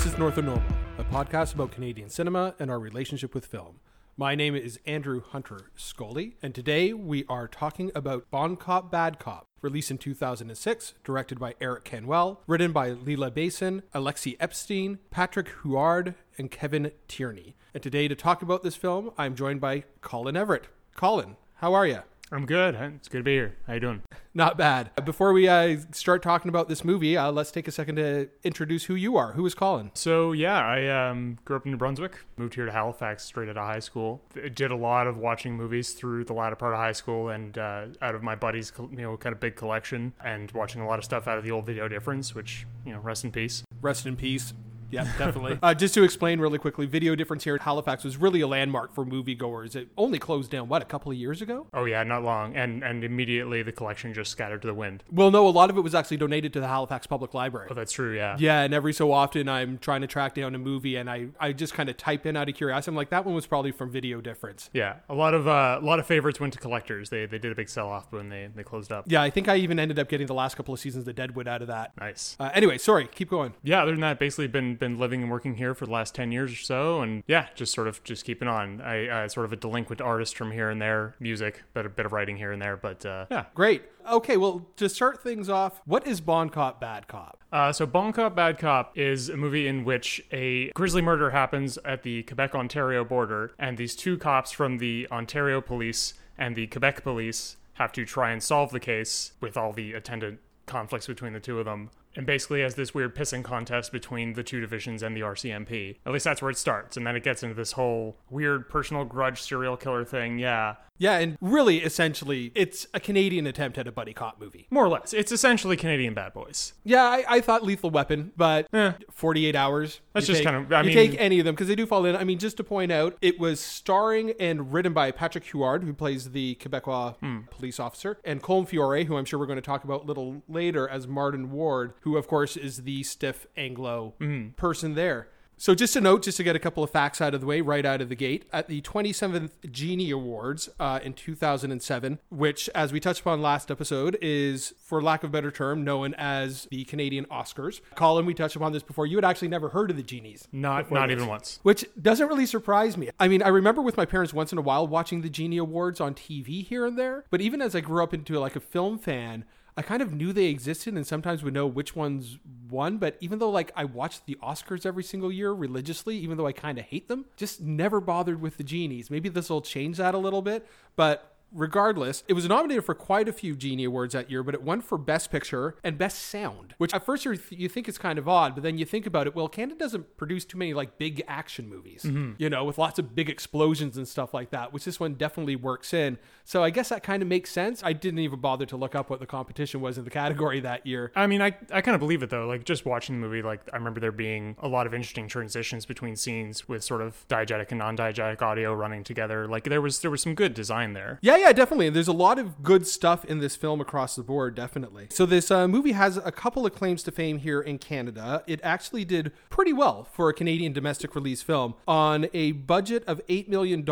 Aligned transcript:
This 0.00 0.14
is 0.14 0.18
North 0.18 0.38
of 0.38 0.46
Normal, 0.46 0.64
a 0.96 1.04
podcast 1.04 1.52
about 1.52 1.72
Canadian 1.72 2.08
cinema 2.08 2.54
and 2.58 2.70
our 2.70 2.78
relationship 2.78 3.34
with 3.34 3.44
film. 3.44 3.80
My 4.16 4.34
name 4.34 4.56
is 4.56 4.80
Andrew 4.86 5.20
Hunter 5.20 5.72
Scully, 5.76 6.36
and 6.42 6.54
today 6.54 6.94
we 6.94 7.26
are 7.28 7.46
talking 7.46 7.92
about 7.94 8.30
Bon 8.30 8.56
Cop 8.56 8.90
Bad 8.90 9.18
Cop, 9.18 9.46
released 9.60 9.90
in 9.90 9.98
2006, 9.98 10.94
directed 11.04 11.38
by 11.38 11.52
Érik 11.60 11.84
Canuel, 11.84 12.40
written 12.46 12.72
by 12.72 12.92
Leila 12.92 13.30
Basen, 13.30 13.82
Alexi 13.94 14.38
Epstein, 14.40 15.00
Patrick 15.10 15.48
Huard, 15.62 16.14
and 16.38 16.50
Kevin 16.50 16.92
Tierney. 17.06 17.54
And 17.74 17.82
today 17.82 18.08
to 18.08 18.14
talk 18.14 18.40
about 18.40 18.62
this 18.62 18.76
film, 18.76 19.10
I'm 19.18 19.34
joined 19.34 19.60
by 19.60 19.84
Colin 20.00 20.34
Everett. 20.34 20.68
Colin, 20.96 21.36
how 21.56 21.74
are 21.74 21.86
you? 21.86 21.98
I'm 22.32 22.46
good. 22.46 22.76
It's 22.76 23.08
good 23.08 23.18
to 23.18 23.24
be 23.24 23.32
here. 23.32 23.56
How 23.66 23.74
you 23.74 23.80
doing? 23.80 24.02
Not 24.34 24.56
bad. 24.56 24.90
Before 25.04 25.32
we 25.32 25.48
uh, 25.48 25.78
start 25.90 26.22
talking 26.22 26.48
about 26.48 26.68
this 26.68 26.84
movie, 26.84 27.16
uh, 27.16 27.32
let's 27.32 27.50
take 27.50 27.66
a 27.66 27.72
second 27.72 27.96
to 27.96 28.28
introduce 28.44 28.84
who 28.84 28.94
you 28.94 29.16
are. 29.16 29.32
Who 29.32 29.44
is 29.46 29.54
Colin? 29.56 29.90
So 29.94 30.30
yeah, 30.30 30.60
I 30.60 31.08
um, 31.10 31.38
grew 31.44 31.56
up 31.56 31.64
in 31.64 31.72
New 31.72 31.76
Brunswick. 31.76 32.18
Moved 32.36 32.54
here 32.54 32.66
to 32.66 32.72
Halifax 32.72 33.24
straight 33.24 33.48
out 33.48 33.56
of 33.56 33.66
high 33.66 33.80
school. 33.80 34.22
Did 34.54 34.70
a 34.70 34.76
lot 34.76 35.08
of 35.08 35.18
watching 35.18 35.56
movies 35.56 35.92
through 35.92 36.24
the 36.24 36.32
latter 36.32 36.54
part 36.54 36.72
of 36.72 36.78
high 36.78 36.92
school 36.92 37.30
and 37.30 37.58
uh, 37.58 37.86
out 38.00 38.14
of 38.14 38.22
my 38.22 38.36
buddy's 38.36 38.72
you 38.78 38.98
know, 38.98 39.16
kind 39.16 39.32
of 39.32 39.40
big 39.40 39.56
collection, 39.56 40.12
and 40.24 40.52
watching 40.52 40.80
a 40.82 40.86
lot 40.86 41.00
of 41.00 41.04
stuff 41.04 41.26
out 41.26 41.36
of 41.36 41.42
the 41.42 41.50
old 41.50 41.66
Video 41.66 41.88
Difference, 41.88 42.32
which 42.32 42.64
you 42.86 42.92
know, 42.92 43.00
rest 43.00 43.24
in 43.24 43.32
peace. 43.32 43.64
Rest 43.82 44.06
in 44.06 44.16
peace. 44.16 44.54
Yeah, 44.90 45.04
definitely. 45.18 45.58
uh, 45.62 45.74
just 45.74 45.94
to 45.94 46.02
explain 46.02 46.40
really 46.40 46.58
quickly, 46.58 46.86
Video 46.86 47.14
Difference 47.14 47.44
here 47.44 47.54
at 47.54 47.62
Halifax 47.62 48.04
was 48.04 48.16
really 48.16 48.40
a 48.40 48.46
landmark 48.46 48.94
for 48.94 49.04
moviegoers. 49.04 49.76
It 49.76 49.88
only 49.96 50.18
closed 50.18 50.50
down, 50.50 50.68
what, 50.68 50.82
a 50.82 50.84
couple 50.84 51.12
of 51.12 51.18
years 51.18 51.42
ago? 51.42 51.66
Oh, 51.72 51.84
yeah, 51.84 52.02
not 52.02 52.22
long. 52.22 52.56
And 52.56 52.82
and 52.82 53.04
immediately 53.04 53.62
the 53.62 53.72
collection 53.72 54.14
just 54.14 54.30
scattered 54.30 54.62
to 54.62 54.68
the 54.68 54.74
wind. 54.74 55.04
Well, 55.10 55.30
no, 55.30 55.46
a 55.46 55.50
lot 55.50 55.70
of 55.70 55.76
it 55.76 55.80
was 55.80 55.94
actually 55.94 56.16
donated 56.18 56.52
to 56.54 56.60
the 56.60 56.68
Halifax 56.68 57.06
Public 57.06 57.34
Library. 57.34 57.68
Oh, 57.70 57.74
that's 57.74 57.92
true, 57.92 58.14
yeah. 58.14 58.36
Yeah, 58.38 58.62
and 58.62 58.74
every 58.74 58.92
so 58.92 59.12
often 59.12 59.48
I'm 59.48 59.78
trying 59.78 60.00
to 60.00 60.06
track 60.06 60.34
down 60.34 60.54
a 60.54 60.58
movie 60.58 60.96
and 60.96 61.08
I, 61.10 61.28
I 61.38 61.52
just 61.52 61.74
kind 61.74 61.88
of 61.88 61.96
type 61.96 62.26
in 62.26 62.36
out 62.36 62.48
of 62.48 62.54
curiosity. 62.54 62.92
I'm 62.92 62.96
like, 62.96 63.10
that 63.10 63.24
one 63.24 63.34
was 63.34 63.46
probably 63.46 63.72
from 63.72 63.90
Video 63.90 64.20
Difference. 64.20 64.70
Yeah, 64.72 64.96
a 65.08 65.14
lot 65.14 65.34
of 65.34 65.46
uh, 65.46 65.78
a 65.80 65.84
lot 65.84 65.98
of 65.98 66.06
favorites 66.06 66.40
went 66.40 66.52
to 66.54 66.58
collectors. 66.58 67.10
They, 67.10 67.26
they 67.26 67.38
did 67.38 67.52
a 67.52 67.54
big 67.54 67.68
sell 67.68 67.88
off 67.88 68.06
when 68.10 68.28
they, 68.28 68.48
they 68.54 68.62
closed 68.62 68.92
up. 68.92 69.04
Yeah, 69.08 69.22
I 69.22 69.30
think 69.30 69.48
I 69.48 69.56
even 69.56 69.78
ended 69.78 69.98
up 69.98 70.08
getting 70.08 70.26
the 70.26 70.34
last 70.34 70.56
couple 70.56 70.74
of 70.74 70.80
seasons 70.80 71.06
of 71.06 71.14
Deadwood 71.14 71.48
out 71.48 71.62
of 71.62 71.68
that. 71.68 71.92
Nice. 71.98 72.36
Uh, 72.38 72.50
anyway, 72.54 72.78
sorry, 72.78 73.08
keep 73.08 73.30
going. 73.30 73.54
Yeah, 73.62 73.82
other 73.82 73.92
than 73.92 74.00
that, 74.00 74.18
basically 74.18 74.48
been 74.48 74.76
been 74.80 74.98
living 74.98 75.22
and 75.22 75.30
working 75.30 75.54
here 75.54 75.74
for 75.74 75.86
the 75.86 75.92
last 75.92 76.14
10 76.14 76.32
years 76.32 76.52
or 76.52 76.56
so 76.56 77.00
and 77.02 77.22
yeah 77.26 77.46
just 77.54 77.72
sort 77.72 77.86
of 77.86 78.02
just 78.02 78.24
keeping 78.24 78.48
on 78.48 78.80
i 78.80 79.06
uh, 79.06 79.28
sort 79.28 79.44
of 79.46 79.52
a 79.52 79.56
delinquent 79.56 80.00
artist 80.00 80.36
from 80.36 80.50
here 80.50 80.70
and 80.70 80.82
there 80.82 81.14
music 81.20 81.62
but 81.74 81.86
a 81.86 81.88
bit 81.88 82.04
of 82.06 82.12
writing 82.12 82.36
here 82.36 82.50
and 82.50 82.60
there 82.60 82.76
but 82.76 83.04
uh, 83.06 83.26
yeah 83.30 83.44
Great. 83.54 83.82
Okay, 84.10 84.38
well, 84.38 84.66
to 84.76 84.88
start 84.88 85.22
things 85.22 85.50
off, 85.50 85.82
what 85.84 86.06
is 86.06 86.22
Bon 86.22 86.48
Cop 86.48 86.80
Bad 86.80 87.06
Cop? 87.06 87.38
uh, 87.52 87.70
so 87.70 87.84
bon 87.84 88.12
cop 88.12 88.34
bad 88.34 88.58
cop 88.58 88.96
is 88.96 89.28
a 89.28 89.36
movie 89.36 89.66
in 89.68 89.84
which 89.84 90.22
a 90.32 90.70
grisly 90.70 91.02
murder 91.02 91.30
happens 91.30 91.78
at 91.84 92.02
the 92.02 92.22
quebec 92.22 92.54
ontario 92.54 93.04
border 93.04 93.52
and 93.58 93.76
these 93.76 93.94
two 93.94 94.16
cops 94.16 94.50
from 94.52 94.78
the 94.78 95.06
ontario 95.10 95.60
police 95.60 96.14
and 96.38 96.54
the 96.56 96.66
quebec 96.68 97.02
police 97.02 97.56
have 97.74 97.90
to 97.92 98.04
try 98.04 98.30
and 98.30 98.42
solve 98.42 98.70
the 98.70 98.80
case 98.80 99.32
with 99.40 99.56
all 99.56 99.72
the 99.72 99.92
attendant 99.94 100.38
conflicts 100.66 101.06
between 101.08 101.32
the 101.32 101.40
two 101.40 101.58
of 101.58 101.64
them 101.64 101.90
and 102.16 102.26
basically 102.26 102.62
has 102.62 102.74
this 102.74 102.92
weird 102.94 103.14
pissing 103.14 103.42
contest 103.44 103.92
between 103.92 104.32
the 104.34 104.42
two 104.42 104.60
divisions 104.60 105.02
and 105.02 105.16
the 105.16 105.20
RCMP. 105.20 105.96
At 106.06 106.12
least 106.12 106.24
that's 106.24 106.42
where 106.42 106.50
it 106.50 106.58
starts, 106.58 106.96
and 106.96 107.06
then 107.06 107.16
it 107.16 107.22
gets 107.22 107.42
into 107.42 107.54
this 107.54 107.72
whole 107.72 108.16
weird 108.30 108.68
personal 108.68 109.04
grudge 109.04 109.40
serial 109.42 109.76
killer 109.76 110.04
thing. 110.04 110.38
Yeah, 110.38 110.76
Yeah, 110.98 111.18
and 111.18 111.38
really, 111.40 111.78
essentially, 111.78 112.52
it's 112.54 112.86
a 112.92 113.00
Canadian 113.00 113.46
attempt 113.46 113.78
at 113.78 113.86
a 113.86 113.92
buddy 113.92 114.12
cop 114.12 114.38
movie. 114.40 114.66
more 114.70 114.84
or 114.84 114.88
less. 114.88 115.12
It's 115.14 115.32
essentially 115.32 115.76
Canadian 115.76 116.12
Bad 116.14 116.34
Boys. 116.34 116.74
Yeah, 116.84 117.04
I, 117.04 117.24
I 117.28 117.40
thought 117.40 117.62
Lethal 117.64 117.88
Weapon, 117.90 118.32
but 118.36 118.66
48 119.10 119.56
hours. 119.56 120.00
That's 120.12 120.26
just 120.26 120.38
take- 120.38 120.44
kind 120.46 120.56
of- 120.56 120.72
I 120.72 120.80
you 120.80 120.86
mean- 120.88 120.94
take 121.10 121.20
any 121.20 121.38
of 121.38 121.44
them 121.44 121.54
because 121.54 121.68
they 121.68 121.74
do 121.74 121.86
fall 121.86 122.04
in. 122.04 122.16
I 122.16 122.24
mean, 122.24 122.38
just 122.38 122.56
to 122.58 122.64
point 122.64 122.92
out, 122.92 123.16
it 123.22 123.38
was 123.38 123.60
starring 123.60 124.32
and 124.40 124.72
written 124.72 124.92
by 124.92 125.10
Patrick 125.10 125.44
Huard, 125.46 125.84
who 125.84 125.92
plays 125.92 126.32
the 126.32 126.56
Quebecois 126.60 127.16
Hmm. 127.18 127.38
police 127.50 127.80
officer, 127.80 128.18
and 128.24 128.42
Colm 128.42 128.68
Feore, 128.68 129.04
who 129.06 129.16
I'm 129.16 129.24
sure 129.24 129.38
we're 129.38 129.46
going 129.46 129.56
to 129.56 129.62
talk 129.62 129.84
about 129.84 130.02
a 130.04 130.06
little 130.06 130.42
later 130.48 130.88
as 130.88 131.06
Martin 131.08 131.50
Ward, 131.50 131.94
who, 132.00 132.16
of 132.16 132.26
course, 132.28 132.56
is 132.56 132.82
the 132.84 133.02
stiff 133.02 133.46
Anglo 133.56 134.14
Hmm. 134.18 134.48
person 134.50 134.94
there. 134.94 135.28
So, 135.56 135.74
just 135.74 135.94
a 135.94 136.00
note, 136.00 136.22
just 136.22 136.38
to 136.38 136.42
get 136.42 136.56
a 136.56 136.58
couple 136.58 136.82
of 136.82 136.88
facts 136.88 137.20
out 137.20 137.34
of 137.34 137.42
the 137.42 137.46
way 137.46 137.60
right 137.60 137.84
out 137.84 138.00
of 138.00 138.08
the 138.08 138.14
gate, 138.14 138.46
at 138.50 138.66
the 138.66 138.80
27th 138.80 139.50
Genie 139.70 140.10
Awards 140.10 140.70
uh, 140.80 141.00
in 141.02 141.12
2007, 141.12 142.18
which, 142.30 142.70
as 142.74 142.94
we 142.94 142.98
touched 143.00 143.20
upon 143.20 143.42
last 143.42 143.70
episode, 143.70 144.16
is, 144.22 144.72
for 144.82 145.02
lack 145.02 145.22
of 145.22 145.28
a 145.28 145.32
better 145.32 145.50
term, 145.50 145.84
known 145.84 146.14
as 146.14 146.66
the 146.70 146.84
Canadian 146.84 147.26
Oscars. 147.26 147.82
Colin, 147.94 148.24
we 148.24 148.32
touched 148.32 148.56
upon 148.56 148.72
this 148.72 148.82
before. 148.82 149.04
You 149.06 149.18
had 149.18 149.24
actually 149.26 149.48
never 149.48 149.68
heard 149.68 149.90
of 149.90 149.98
the 149.98 150.02
Genies. 150.02 150.48
Not 150.50 150.90
not 150.90 151.08
this. 151.08 151.16
even 151.16 151.28
once. 151.28 151.60
Which 151.62 151.84
doesn't 152.00 152.26
really 152.26 152.46
surprise 152.46 152.96
me. 152.96 153.10
I 153.20 153.28
mean, 153.28 153.42
I 153.42 153.48
remember 153.48 153.82
with 153.82 153.98
my 153.98 154.06
parents 154.06 154.32
once 154.32 154.52
in 154.52 154.56
a 154.58 154.62
while 154.62 154.86
watching 154.88 155.20
the 155.20 155.28
Genie 155.28 155.58
Awards 155.58 156.00
on 156.00 156.14
TV 156.14 156.64
here 156.64 156.86
and 156.86 156.98
there, 156.98 157.26
but 157.28 157.42
even 157.42 157.60
as 157.60 157.74
I 157.74 157.80
grew 157.80 158.02
up 158.02 158.14
into 158.14 158.38
like 158.38 158.56
a 158.56 158.60
film 158.60 158.96
fan, 158.98 159.44
I 159.80 159.82
kind 159.82 160.02
of 160.02 160.12
knew 160.12 160.34
they 160.34 160.44
existed 160.44 160.92
and 160.92 161.06
sometimes 161.06 161.42
would 161.42 161.54
know 161.54 161.66
which 161.66 161.96
ones 161.96 162.38
won. 162.68 162.98
But 162.98 163.16
even 163.20 163.38
though 163.38 163.48
like 163.48 163.72
I 163.74 163.86
watched 163.86 164.26
the 164.26 164.36
Oscars 164.42 164.84
every 164.84 165.02
single 165.02 165.32
year 165.32 165.52
religiously, 165.52 166.18
even 166.18 166.36
though 166.36 166.46
I 166.46 166.52
kind 166.52 166.78
of 166.78 166.84
hate 166.84 167.08
them, 167.08 167.24
just 167.34 167.62
never 167.62 167.98
bothered 167.98 168.42
with 168.42 168.58
the 168.58 168.62
Genies. 168.62 169.10
Maybe 169.10 169.30
this 169.30 169.48
will 169.48 169.62
change 169.62 169.96
that 169.96 170.14
a 170.14 170.18
little 170.18 170.42
bit, 170.42 170.66
but 170.96 171.34
regardless, 171.52 172.24
it 172.28 172.34
was 172.34 172.48
nominated 172.48 172.84
for 172.84 172.94
quite 172.94 173.28
a 173.28 173.32
few 173.32 173.56
Genie 173.56 173.84
Awards 173.84 174.14
that 174.14 174.30
year, 174.30 174.42
but 174.42 174.54
it 174.54 174.62
won 174.62 174.80
for 174.80 174.98
Best 174.98 175.30
Picture 175.30 175.76
and 175.82 175.98
Best 175.98 176.18
Sound, 176.18 176.74
which 176.78 176.94
at 176.94 177.04
first 177.04 177.24
you 177.24 177.38
you 177.50 177.68
think 177.68 177.88
is 177.88 177.98
kind 177.98 178.18
of 178.18 178.28
odd, 178.28 178.54
but 178.54 178.62
then 178.62 178.78
you 178.78 178.84
think 178.84 179.06
about 179.06 179.26
it, 179.26 179.34
well, 179.34 179.48
Canada 179.48 179.78
doesn't 179.78 180.16
produce 180.16 180.44
too 180.44 180.58
many 180.58 180.74
like 180.74 180.98
big 180.98 181.22
action 181.28 181.68
movies, 181.68 182.02
mm-hmm. 182.04 182.32
you 182.38 182.48
know, 182.48 182.64
with 182.64 182.78
lots 182.78 182.98
of 182.98 183.14
big 183.14 183.28
explosions 183.28 183.96
and 183.96 184.06
stuff 184.06 184.34
like 184.34 184.50
that, 184.50 184.72
which 184.72 184.84
this 184.84 185.00
one 185.00 185.14
definitely 185.14 185.56
works 185.56 185.92
in. 185.92 186.18
So 186.44 186.62
I 186.62 186.70
guess 186.70 186.88
that 186.88 187.02
kind 187.02 187.22
of 187.22 187.28
makes 187.28 187.50
sense. 187.50 187.82
I 187.84 187.92
didn't 187.92 188.20
even 188.20 188.40
bother 188.40 188.66
to 188.66 188.76
look 188.76 188.94
up 188.94 189.10
what 189.10 189.20
the 189.20 189.26
competition 189.26 189.80
was 189.80 189.98
in 189.98 190.04
the 190.04 190.10
category 190.10 190.60
that 190.60 190.86
year. 190.86 191.12
I 191.14 191.26
mean, 191.26 191.42
I, 191.42 191.56
I 191.72 191.80
kind 191.80 191.94
of 191.94 192.00
believe 192.00 192.22
it 192.22 192.30
though. 192.30 192.46
Like 192.46 192.64
just 192.64 192.84
watching 192.84 193.20
the 193.20 193.26
movie, 193.26 193.42
like 193.42 193.60
I 193.72 193.76
remember 193.76 194.00
there 194.00 194.12
being 194.12 194.56
a 194.60 194.68
lot 194.68 194.86
of 194.86 194.94
interesting 194.94 195.28
transitions 195.28 195.86
between 195.86 196.16
scenes 196.16 196.68
with 196.68 196.82
sort 196.82 197.00
of 197.00 197.26
diegetic 197.28 197.70
and 197.70 197.78
non-diegetic 197.78 198.42
audio 198.42 198.74
running 198.74 199.04
together. 199.04 199.46
Like 199.46 199.64
there 199.64 199.80
was 199.80 200.00
there 200.00 200.10
was 200.10 200.22
some 200.22 200.34
good 200.34 200.54
design 200.54 200.92
there. 200.92 201.18
Yeah, 201.22 201.36
yeah, 201.40 201.52
definitely. 201.52 201.90
There's 201.90 202.08
a 202.08 202.12
lot 202.12 202.38
of 202.38 202.62
good 202.62 202.86
stuff 202.86 203.24
in 203.24 203.38
this 203.38 203.56
film 203.56 203.80
across 203.80 204.16
the 204.16 204.22
board, 204.22 204.54
definitely. 204.54 205.08
So 205.10 205.26
this 205.26 205.50
uh, 205.50 205.66
movie 205.68 205.92
has 205.92 206.16
a 206.18 206.30
couple 206.32 206.64
of 206.66 206.74
claims 206.74 207.02
to 207.04 207.10
fame 207.10 207.38
here 207.38 207.60
in 207.60 207.78
Canada. 207.78 208.42
It 208.46 208.60
actually 208.62 209.04
did 209.04 209.32
pretty 209.48 209.72
well 209.72 210.04
for 210.04 210.28
a 210.28 210.34
Canadian 210.34 210.72
domestic 210.72 211.14
release 211.14 211.42
film. 211.42 211.74
On 211.88 212.26
a 212.32 212.52
budget 212.52 213.04
of 213.06 213.20
$8 213.26 213.48
million, 213.48 213.84